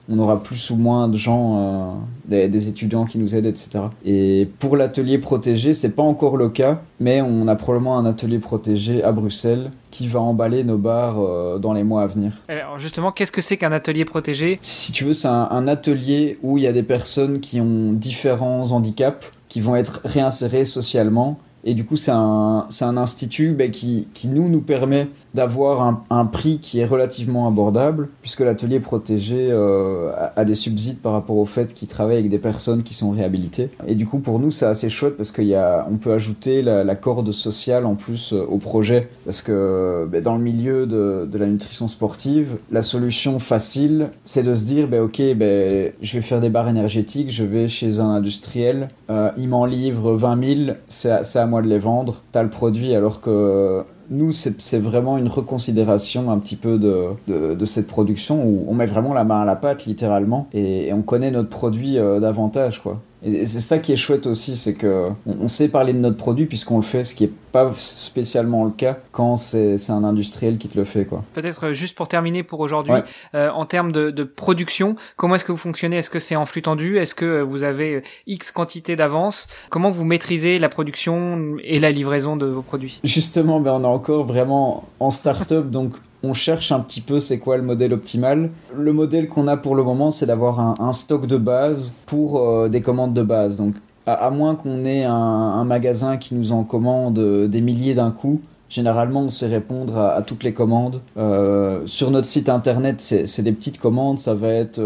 on 0.08 0.18
aura 0.18 0.42
plus 0.42 0.70
ou 0.70 0.76
moins 0.76 1.08
de 1.08 1.18
gens, 1.18 1.98
euh, 2.30 2.46
des, 2.48 2.68
étudiants 2.68 3.04
qui 3.04 3.18
nous 3.18 3.34
aident, 3.34 3.46
etc. 3.46 3.84
Et 4.04 4.48
pour 4.58 4.76
l'atelier 4.76 5.18
protégé, 5.18 5.74
c'est 5.74 5.90
pas 5.90 6.02
encore 6.02 6.36
le 6.36 6.48
cas, 6.48 6.80
mais 6.98 7.20
on 7.20 7.46
a 7.46 7.56
probablement 7.56 7.98
un 7.98 8.06
atelier 8.06 8.38
protégé 8.38 9.02
à 9.04 9.12
Bruxelles 9.12 9.70
qui 9.90 10.08
va 10.08 10.20
emballer 10.20 10.64
nos 10.64 10.78
bars 10.78 11.20
euh, 11.20 11.58
dans 11.58 11.72
les 11.72 11.84
mois 11.84 12.02
à 12.02 12.06
venir. 12.06 12.32
Alors 12.48 12.78
justement, 12.78 13.12
qu'est-ce 13.12 13.32
que 13.32 13.42
c'est 13.42 13.58
qu'un 13.58 13.72
atelier 13.72 14.04
protégé? 14.04 14.58
Si 14.62 14.92
tu 14.92 15.04
veux, 15.04 15.12
c'est 15.12 15.28
un, 15.28 15.68
atelier 15.68 16.38
où 16.42 16.56
il 16.56 16.64
y 16.64 16.66
a 16.66 16.72
des 16.72 16.82
personnes 16.82 17.40
qui 17.40 17.60
ont 17.60 17.92
différents 17.92 18.72
handicaps, 18.72 19.30
qui 19.48 19.60
vont 19.60 19.76
être 19.76 20.00
réinsérées 20.04 20.64
socialement 20.64 21.38
et 21.64 21.74
du 21.74 21.84
coup, 21.84 21.96
c'est 21.96 22.12
un, 22.12 22.68
un 22.80 22.96
institut 22.96 23.52
ben, 23.52 23.70
qui, 23.70 24.08
qui 24.14 24.28
nous, 24.28 24.48
nous 24.48 24.60
permet 24.60 25.08
d'avoir 25.38 26.02
un, 26.10 26.26
prix 26.26 26.58
qui 26.58 26.80
est 26.80 26.84
relativement 26.84 27.46
abordable, 27.46 28.08
puisque 28.22 28.40
l'atelier 28.40 28.80
protégé 28.80 29.46
euh, 29.50 30.10
a, 30.34 30.44
des 30.44 30.56
subsides 30.56 30.98
par 30.98 31.12
rapport 31.12 31.36
au 31.36 31.46
fait 31.46 31.74
qu'il 31.74 31.86
travaille 31.86 32.16
avec 32.16 32.28
des 32.28 32.40
personnes 32.40 32.82
qui 32.82 32.92
sont 32.92 33.12
réhabilitées. 33.12 33.70
Et 33.86 33.94
du 33.94 34.04
coup, 34.04 34.18
pour 34.18 34.40
nous, 34.40 34.50
c'est 34.50 34.66
assez 34.66 34.90
chouette 34.90 35.16
parce 35.16 35.30
qu'on 35.30 35.44
on 35.92 35.96
peut 35.96 36.12
ajouter 36.12 36.60
la, 36.62 36.94
corde 36.96 37.30
sociale 37.30 37.86
en 37.86 37.94
plus 37.94 38.32
euh, 38.32 38.44
au 38.48 38.58
projet. 38.58 39.08
Parce 39.24 39.40
que 39.42 40.08
ben, 40.10 40.20
dans 40.20 40.34
le 40.34 40.42
milieu 40.42 40.86
de, 40.86 41.28
de, 41.30 41.38
la 41.38 41.46
nutrition 41.46 41.86
sportive, 41.86 42.56
la 42.72 42.82
solution 42.82 43.38
facile, 43.38 44.08
c'est 44.24 44.42
de 44.42 44.54
se 44.54 44.64
dire, 44.64 44.88
ben, 44.88 45.02
ok, 45.02 45.22
ben, 45.36 45.92
je 46.02 46.14
vais 46.14 46.22
faire 46.22 46.40
des 46.40 46.50
barres 46.50 46.68
énergétiques, 46.68 47.30
je 47.30 47.44
vais 47.44 47.68
chez 47.68 48.00
un 48.00 48.08
industriel, 48.08 48.88
euh, 49.08 49.30
il 49.36 49.48
m'en 49.48 49.66
livre 49.66 50.14
20 50.14 50.64
000, 50.66 50.76
c'est 50.88 51.38
à 51.38 51.46
moi 51.46 51.62
de 51.62 51.68
les 51.68 51.78
vendre, 51.78 52.22
t'as 52.32 52.42
le 52.42 52.50
produit 52.50 52.92
alors 52.92 53.20
que 53.20 53.84
nous, 54.10 54.32
c'est 54.32 54.78
vraiment 54.78 55.18
une 55.18 55.28
reconsidération 55.28 56.30
un 56.30 56.38
petit 56.38 56.56
peu 56.56 56.78
de, 56.78 57.08
de, 57.26 57.64
cette 57.64 57.86
production 57.86 58.42
où 58.44 58.64
on 58.68 58.74
met 58.74 58.86
vraiment 58.86 59.12
la 59.12 59.24
main 59.24 59.42
à 59.42 59.44
la 59.44 59.56
pâte, 59.56 59.84
littéralement, 59.84 60.48
et, 60.52 60.92
on 60.92 61.02
connaît 61.02 61.30
notre 61.30 61.50
produit 61.50 61.98
euh, 61.98 62.20
davantage, 62.20 62.82
quoi. 62.82 63.00
Et 63.22 63.46
c'est 63.46 63.60
ça 63.60 63.78
qui 63.78 63.92
est 63.92 63.96
chouette 63.96 64.26
aussi, 64.26 64.56
c'est 64.56 64.74
que 64.74 65.08
on, 65.26 65.48
sait 65.48 65.68
parler 65.68 65.92
de 65.92 65.98
notre 65.98 66.16
produit 66.16 66.46
puisqu'on 66.46 66.76
le 66.76 66.82
fait, 66.82 67.02
ce 67.02 67.14
qui 67.14 67.24
est 67.24 67.32
pas 67.52 67.72
spécialement 67.76 68.64
le 68.64 68.70
cas 68.70 68.98
quand 69.10 69.36
c'est 69.36 69.90
un 69.90 70.04
industriel 70.04 70.58
qui 70.58 70.68
te 70.68 70.78
le 70.78 70.84
fait, 70.84 71.04
quoi. 71.04 71.24
Peut-être 71.34 71.66
euh, 71.66 71.72
juste 71.72 71.96
pour 71.96 72.06
terminer 72.06 72.42
pour 72.42 72.60
aujourd'hui, 72.60 72.92
euh, 73.34 73.50
en 73.50 73.66
termes 73.66 73.90
de, 73.90 74.10
de, 74.10 74.24
production, 74.24 74.96
comment 75.16 75.34
est-ce 75.34 75.44
que 75.44 75.52
vous 75.52 75.58
fonctionnez? 75.58 75.96
Est-ce 75.96 76.10
que 76.10 76.18
c'est 76.18 76.36
en 76.36 76.46
flux 76.46 76.62
tendu? 76.62 76.98
Est-ce 76.98 77.14
que 77.14 77.40
vous 77.40 77.64
avez 77.64 78.02
X 78.26 78.52
quantité 78.52 78.94
d'avance? 78.94 79.48
Comment 79.70 79.90
vous 79.90 80.04
maîtrisez 80.04 80.58
la 80.58 80.68
production 80.68 81.56
et 81.64 81.80
la 81.80 81.90
livraison 81.90 82.36
de 82.36 82.46
vos 82.46 82.62
produits? 82.62 83.00
Justement, 83.02 83.60
ben 83.60 83.72
on 83.72 83.82
est 83.82 83.86
encore 83.86 84.26
vraiment 84.26 84.84
en 85.00 85.10
start-up, 85.10 85.70
donc 85.70 85.94
on 86.22 86.34
cherche 86.34 86.72
un 86.72 86.80
petit 86.80 87.00
peu 87.00 87.20
c'est 87.20 87.38
quoi 87.38 87.56
le 87.56 87.62
modèle 87.62 87.92
optimal. 87.92 88.50
Le 88.74 88.92
modèle 88.92 89.28
qu'on 89.28 89.46
a 89.46 89.56
pour 89.56 89.74
le 89.74 89.82
moment, 89.82 90.10
c'est 90.10 90.26
d'avoir 90.26 90.80
un, 90.80 90.92
stock 90.92 91.26
de 91.26 91.36
base 91.36 91.92
pour 92.06 92.40
euh, 92.40 92.68
des 92.68 92.80
commandes 92.80 93.14
de 93.14 93.22
base. 93.22 93.56
Donc, 93.56 93.74
à, 94.06 94.30
moins 94.30 94.54
qu'on 94.54 94.84
ait 94.84 95.04
un, 95.04 95.64
magasin 95.64 96.16
qui 96.16 96.34
nous 96.34 96.52
en 96.52 96.64
commande 96.64 97.18
euh, 97.18 97.46
des 97.46 97.60
milliers 97.60 97.94
d'un 97.94 98.10
coup, 98.10 98.40
généralement 98.70 99.22
on 99.22 99.30
sait 99.30 99.46
répondre 99.46 99.96
à, 99.98 100.22
toutes 100.22 100.42
les 100.42 100.52
commandes. 100.52 101.00
Euh, 101.16 101.82
sur 101.86 102.10
notre 102.10 102.26
site 102.26 102.48
internet, 102.48 103.00
c'est 103.00 103.42
des 103.42 103.52
petites 103.52 103.78
commandes, 103.78 104.18
ça 104.18 104.34
va 104.34 104.48
être 104.48 104.80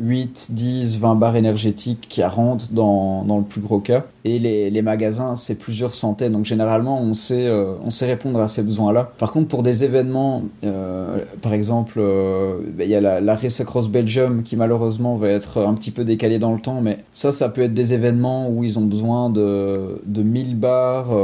8, 0.00 0.48
10, 0.50 0.98
20 0.98 1.14
barres 1.14 1.36
énergétiques 1.36 2.06
qui 2.08 2.24
rentrent 2.24 2.72
dans, 2.72 3.22
dans 3.24 3.38
le 3.38 3.44
plus 3.44 3.60
gros 3.60 3.80
cas. 3.80 4.04
Et 4.24 4.38
les, 4.38 4.70
les 4.70 4.82
magasins, 4.82 5.36
c'est 5.36 5.56
plusieurs 5.56 5.94
centaines. 5.94 6.32
Donc 6.32 6.46
généralement, 6.46 7.00
on 7.00 7.12
sait, 7.12 7.46
euh, 7.46 7.74
on 7.84 7.90
sait 7.90 8.06
répondre 8.06 8.40
à 8.40 8.48
ces 8.48 8.62
besoins-là. 8.62 9.12
Par 9.18 9.30
contre, 9.30 9.48
pour 9.48 9.62
des 9.62 9.84
événements, 9.84 10.42
euh, 10.64 11.18
par 11.42 11.52
exemple, 11.52 11.98
euh, 11.98 12.58
ben, 12.76 12.84
il 12.84 12.90
y 12.90 12.94
a 12.94 13.20
la, 13.20 13.34
Race 13.34 13.60
Across 13.60 13.88
Belgium 13.88 14.42
qui 14.42 14.56
malheureusement 14.56 15.16
va 15.16 15.28
être 15.28 15.58
un 15.58 15.74
petit 15.74 15.90
peu 15.90 16.04
décalé 16.04 16.38
dans 16.38 16.52
le 16.52 16.60
temps. 16.60 16.80
Mais 16.80 17.04
ça, 17.12 17.30
ça 17.30 17.48
peut 17.50 17.62
être 17.62 17.74
des 17.74 17.92
événements 17.92 18.48
où 18.48 18.64
ils 18.64 18.78
ont 18.78 18.86
besoin 18.86 19.30
de, 19.30 20.00
de 20.06 20.22
1000 20.22 20.56
barres 20.56 21.14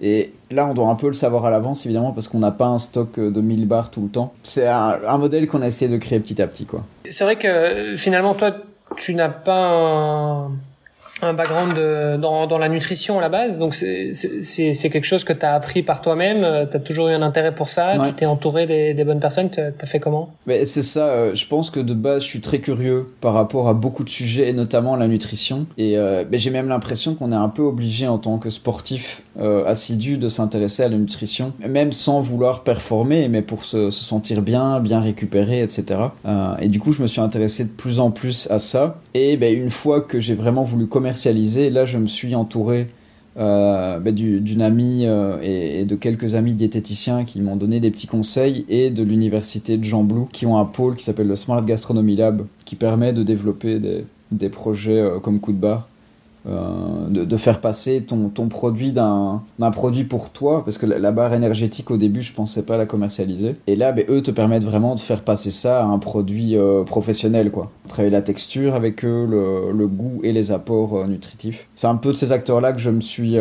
et 0.00 0.32
là, 0.50 0.66
on 0.66 0.74
doit 0.74 0.88
un 0.88 0.94
peu 0.94 1.08
le 1.08 1.12
savoir 1.12 1.44
à 1.44 1.50
l'avance, 1.50 1.84
évidemment, 1.84 2.12
parce 2.12 2.28
qu'on 2.28 2.38
n'a 2.38 2.52
pas 2.52 2.66
un 2.66 2.78
stock 2.78 3.18
de 3.18 3.40
1000 3.40 3.66
bars 3.66 3.90
tout 3.90 4.02
le 4.02 4.08
temps. 4.08 4.32
C'est 4.42 4.66
un, 4.66 5.18
modèle 5.18 5.46
qu'on 5.46 5.62
a 5.62 5.66
essayé 5.66 5.90
de 5.90 5.96
créer 5.96 6.20
petit 6.20 6.40
à 6.40 6.46
petit, 6.46 6.66
quoi. 6.66 6.84
C'est 7.08 7.24
vrai 7.24 7.36
que 7.36 7.96
finalement, 7.96 8.34
toi, 8.34 8.54
tu 8.96 9.14
n'as 9.14 9.28
pas 9.28 9.72
un 9.72 10.50
un 11.22 11.32
background 11.32 11.74
de, 11.74 12.16
dans, 12.16 12.46
dans 12.46 12.58
la 12.58 12.68
nutrition 12.68 13.18
à 13.18 13.20
la 13.20 13.28
base, 13.28 13.58
donc 13.58 13.74
c'est 13.74 14.12
quelque 14.90 15.04
chose 15.04 15.24
que 15.24 15.32
tu 15.32 15.44
as 15.44 15.54
appris 15.54 15.82
par 15.82 16.00
toi-même, 16.00 16.44
euh, 16.44 16.66
tu 16.66 16.76
as 16.76 16.80
toujours 16.80 17.08
eu 17.08 17.12
un 17.12 17.22
intérêt 17.22 17.54
pour 17.54 17.68
ça, 17.68 17.98
tu 18.04 18.12
t'es 18.12 18.26
entouré 18.26 18.66
des, 18.66 18.94
des, 18.94 19.04
bonnes 19.04 19.20
personnes, 19.20 19.50
tu 19.50 19.60
as 19.60 19.86
fait 19.86 20.00
comment? 20.00 20.30
Mais 20.46 20.64
C'est 20.64 20.82
ça, 20.82 21.08
euh, 21.08 21.34
je 21.34 21.46
pense 21.46 21.70
que 21.70 21.80
de 21.80 21.94
base 21.94 22.22
je 22.22 22.28
suis 22.28 22.40
très 22.40 22.60
curieux 22.60 23.06
par 23.20 23.34
rapport 23.34 23.68
à 23.68 23.74
beaucoup 23.74 24.04
de 24.04 24.08
sujets 24.08 24.48
et 24.48 24.52
notamment 24.52 24.96
la 24.96 25.08
nutrition. 25.08 25.66
Et 25.76 25.96
euh, 25.96 26.24
j'ai 26.32 26.50
même 26.50 26.68
l'impression 26.68 27.14
qu'on 27.14 27.32
est 27.32 27.36
un 27.36 27.48
peu 27.48 27.62
obligé 27.62 28.06
en 28.06 28.18
tant 28.18 28.38
que 28.38 28.50
sportif 28.50 29.22
euh, 29.40 29.64
assidu 29.64 30.18
de 30.18 30.28
s'intéresser 30.28 30.84
à 30.84 30.88
la 30.88 30.96
nutrition, 30.96 31.52
même 31.66 31.92
sans 31.92 32.20
vouloir 32.20 32.62
performer, 32.62 33.28
mais 33.28 33.42
pour 33.42 33.64
se, 33.64 33.90
se 33.90 34.04
sentir 34.04 34.42
bien, 34.42 34.80
bien 34.80 35.00
récupéré, 35.00 35.62
etc. 35.62 36.00
et 36.60 36.68
du 36.68 36.80
coup 36.80 36.92
je 36.92 37.02
me 37.02 37.06
suis 37.06 37.20
intéressé 37.20 37.64
de 37.64 37.70
plus 37.70 38.00
en 38.00 38.10
plus 38.10 38.48
à 38.50 38.58
ça. 38.58 39.00
Et 39.14 39.36
ben, 39.36 39.54
une 39.54 39.70
fois 39.70 40.00
que 40.00 40.20
j'ai 40.20 40.34
vraiment 40.34 40.62
voulu 40.62 40.86
là, 41.10 41.84
je 41.84 41.98
me 41.98 42.06
suis 42.06 42.34
entouré 42.34 42.88
euh, 43.38 44.00
ben, 44.00 44.12
d'une 44.12 44.62
amie 44.62 45.06
euh, 45.06 45.38
et, 45.42 45.84
de 45.84 45.94
quelques 45.94 46.34
amis 46.34 46.54
diététiciens 46.54 47.24
qui 47.24 47.40
m'ont 47.40 47.54
donné 47.54 47.78
des 47.78 47.92
petits 47.92 48.08
conseils 48.08 48.64
et 48.68 48.90
de 48.90 49.04
l'université 49.04 49.76
de 49.76 49.84
Jean 49.84 50.02
Blou 50.02 50.28
qui 50.32 50.44
ont 50.44 50.58
un 50.58 50.64
pôle 50.64 50.96
qui 50.96 51.04
s'appelle 51.04 51.28
le 51.28 51.36
Smart 51.36 51.64
Gastronomy 51.64 52.16
Lab 52.16 52.46
qui 52.64 52.74
permet 52.74 53.12
de 53.12 53.22
développer 53.22 53.78
des, 53.78 54.04
des 54.32 54.48
projets 54.48 55.00
euh, 55.00 55.20
comme 55.20 55.38
coup 55.38 55.52
de 55.52 55.58
barre 55.58 55.88
euh, 56.46 57.08
de, 57.08 57.36
faire 57.36 57.60
passer 57.60 58.02
ton, 58.02 58.28
ton 58.28 58.48
produit 58.48 58.92
d'un 58.92 59.42
produit 59.72 60.04
pour 60.04 60.30
toi, 60.30 60.64
parce 60.64 60.78
que 60.78 60.86
la, 60.86 61.12
barre 61.12 61.34
énergétique 61.34 61.90
au 61.90 61.96
début 61.96 62.22
je 62.22 62.32
pensais 62.32 62.62
pas 62.62 62.76
la 62.76 62.86
commercialiser. 62.86 63.56
Et 63.66 63.76
là, 63.76 63.92
ben, 63.92 64.04
eux 64.08 64.22
te 64.22 64.30
permettent 64.30 64.64
vraiment 64.64 64.94
de 64.94 65.00
faire 65.00 65.22
passer 65.22 65.50
ça 65.50 65.82
à 65.82 65.86
un 65.86 65.98
produit 65.98 66.56
euh, 66.56 66.84
professionnel, 66.84 67.50
quoi. 67.50 67.70
Travailler 67.88 68.10
la 68.10 68.22
texture 68.22 68.74
avec 68.74 69.04
eux, 69.04 69.26
le, 69.28 69.72
le 69.76 69.86
goût 69.88 70.20
et 70.22 70.32
les 70.32 70.52
apports 70.52 70.96
euh, 70.96 71.06
nutritifs. 71.06 71.66
C'est 71.74 71.88
un 71.88 71.96
peu 71.96 72.12
de 72.12 72.16
ces 72.16 72.32
acteurs-là 72.32 72.72
que 72.72 72.80
je 72.80 72.90
me 72.90 73.00
suis 73.00 73.36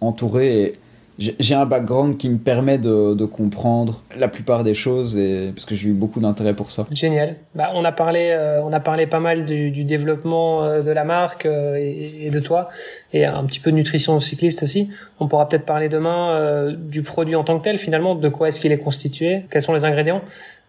entouré 0.00 0.62
et 0.62 0.74
j'ai 1.20 1.54
un 1.54 1.66
background 1.66 2.16
qui 2.16 2.30
me 2.30 2.38
permet 2.38 2.78
de, 2.78 3.14
de, 3.14 3.24
comprendre 3.26 4.02
la 4.16 4.28
plupart 4.28 4.64
des 4.64 4.74
choses 4.74 5.16
et 5.16 5.52
parce 5.54 5.66
que 5.66 5.74
j'ai 5.74 5.90
eu 5.90 5.92
beaucoup 5.92 6.18
d'intérêt 6.18 6.54
pour 6.54 6.70
ça. 6.70 6.86
Génial. 6.94 7.36
Bah, 7.54 7.70
on 7.74 7.84
a 7.84 7.92
parlé, 7.92 8.30
euh, 8.30 8.62
on 8.62 8.72
a 8.72 8.80
parlé 8.80 9.06
pas 9.06 9.20
mal 9.20 9.44
du, 9.44 9.70
du 9.70 9.84
développement 9.84 10.64
euh, 10.64 10.80
de 10.80 10.90
la 10.90 11.04
marque 11.04 11.44
euh, 11.44 11.76
et, 11.76 12.26
et, 12.26 12.30
de 12.30 12.40
toi 12.40 12.68
et 13.12 13.26
un 13.26 13.44
petit 13.44 13.60
peu 13.60 13.70
de 13.70 13.76
nutrition 13.76 14.18
cycliste 14.18 14.62
aussi. 14.62 14.90
On 15.20 15.28
pourra 15.28 15.48
peut-être 15.48 15.66
parler 15.66 15.90
demain 15.90 16.70
du 16.72 17.02
produit 17.02 17.36
en 17.36 17.44
tant 17.44 17.58
que 17.58 17.64
tel 17.64 17.76
finalement, 17.76 18.14
de 18.14 18.28
quoi 18.28 18.48
est-ce 18.48 18.58
qu'il 18.58 18.72
est 18.72 18.78
constitué, 18.78 19.44
quels 19.50 19.62
sont 19.62 19.74
les 19.74 19.84
ingrédients 19.84 20.22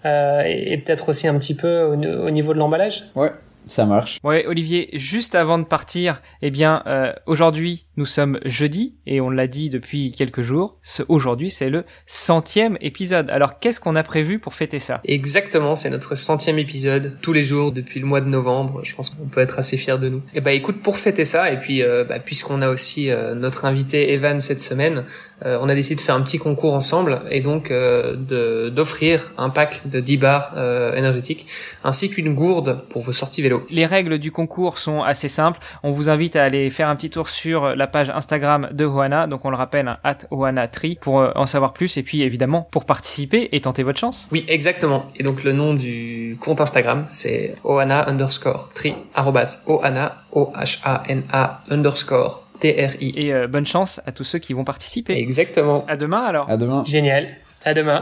et, 0.04 0.74
et 0.74 0.78
peut-être 0.78 1.10
aussi 1.10 1.28
un 1.28 1.38
petit 1.38 1.54
peu 1.54 1.82
au, 1.84 1.94
au 1.94 2.30
niveau 2.32 2.54
de 2.54 2.60
l'emballage. 2.60 3.06
Ouais. 3.16 3.32
Ça 3.68 3.86
marche. 3.86 4.20
Ouais, 4.24 4.46
Olivier, 4.48 4.90
juste 4.94 5.36
avant 5.36 5.58
de 5.58 5.64
partir, 5.64 6.22
eh 6.42 6.52
bien, 6.52 6.84
euh, 6.88 7.14
aujourd'hui, 7.26 7.86
Nous 8.02 8.08
sommes 8.08 8.40
jeudi 8.46 8.96
et 9.06 9.22
on 9.22 9.30
l'a 9.30 9.46
dit 9.46 9.70
depuis 9.70 10.12
quelques 10.12 10.42
jours. 10.42 10.80
Aujourd'hui, 11.08 11.52
c'est 11.52 11.70
le 11.70 11.86
centième 12.08 12.76
épisode. 12.82 13.30
Alors, 13.30 13.60
qu'est-ce 13.60 13.80
qu'on 13.80 13.96
a 13.96 14.02
prévu 14.02 14.40
pour 14.40 14.56
fêter 14.56 14.80
ça? 14.80 15.02
Exactement, 15.06 15.76
c'est 15.76 15.92
notre 15.92 16.16
centième 16.16 16.58
épisode 16.58 17.18
tous 17.22 17.32
les 17.32 17.44
jours 17.44 17.72
depuis 17.72 18.00
le 18.00 18.08
mois 18.08 18.22
de 18.22 18.28
novembre. 18.28 18.82
Je 18.84 18.96
pense 18.96 19.12
qu'on 19.12 19.28
peut 19.28 19.40
être 19.40 19.60
assez 19.60 19.78
fiers 19.78 20.00
de 20.00 20.10
nous. 20.10 20.24
Et 20.34 20.42
bah 20.42 20.54
écoute, 20.54 20.82
pour 20.82 20.98
fêter 20.98 21.26
ça, 21.26 21.52
et 21.52 21.58
puis 21.58 21.84
euh, 21.84 22.04
bah, 22.04 22.18
puisqu'on 22.18 22.64
a 22.64 22.70
aussi 22.70 23.12
euh, 23.12 23.36
notre 23.36 23.66
invité 23.66 24.14
Evan 24.14 24.42
cette 24.42 24.62
semaine, 24.62 25.04
euh, 25.46 25.60
on 25.62 25.70
a 25.70 25.76
décidé 25.76 25.96
de 25.98 26.02
faire 26.02 26.16
un 26.16 26.22
petit 26.22 26.40
concours 26.40 26.74
ensemble 26.74 27.22
et 27.30 27.42
donc 27.42 27.70
de 27.70 28.70
d'offrir 28.70 29.34
un 29.38 29.52
pack 29.52 29.88
de 29.88 30.00
10 30.00 30.18
bars 30.18 30.54
énergétiques 30.96 31.48
ainsi 31.84 32.10
qu'une 32.10 32.34
gourde 32.34 32.84
pour 32.90 33.02
vos 33.02 33.14
sorties 33.14 33.42
vélo. 33.42 33.66
Les 33.70 33.86
règles 33.86 34.18
du 34.18 34.32
concours 34.32 34.78
sont 34.78 35.04
assez 35.04 35.28
simples. 35.28 35.60
On 35.84 35.92
vous 35.92 36.10
invite 36.10 36.36
à 36.36 36.44
aller 36.44 36.70
faire 36.70 36.90
un 36.90 36.96
petit 36.96 37.10
tour 37.10 37.30
sur 37.30 37.76
la 37.76 37.88
page 37.92 38.10
Instagram 38.10 38.70
de 38.72 38.86
Hoana, 38.86 39.28
donc 39.28 39.46
on 39.46 39.50
le 39.50 39.56
rappelle, 39.56 39.88
hein, 39.88 39.98
at 40.04 40.18
Hoana 40.32 40.68
Tree, 40.68 40.98
pour 41.00 41.32
en 41.36 41.46
savoir 41.46 41.74
plus 41.74 41.98
et 41.98 42.04
puis 42.04 42.22
évidemment 42.22 42.68
pour 42.72 42.86
participer 42.86 43.50
et 43.52 43.62
tenter 43.62 43.84
votre 43.84 44.00
chance. 44.00 44.28
Oui, 44.32 44.46
exactement. 44.48 45.06
Et 45.16 45.24
donc 45.24 45.44
le 45.44 45.54
nom 45.54 45.74
du 45.74 46.38
compte 46.42 46.62
Instagram, 46.62 47.04
c'est 47.06 47.56
Ohana 47.64 48.10
underscore 48.10 48.72
Tree, 48.74 48.96
arrobas 49.14 49.64
Ohana, 49.68 50.24
O-H-A-N-A 50.32 51.62
underscore 51.70 52.48
T-R-I. 52.62 53.14
Et 53.16 53.34
euh, 53.34 53.48
bonne 53.48 53.66
chance 53.66 54.02
à 54.06 54.12
tous 54.12 54.24
ceux 54.24 54.40
qui 54.40 54.54
vont 54.54 54.64
participer. 54.64 55.18
Exactement. 55.18 55.84
À 55.88 55.98
demain 55.98 56.22
alors. 56.22 56.50
À 56.50 56.58
demain. 56.58 56.84
Génial. 56.86 57.38
À 57.66 57.74
demain. 57.74 58.02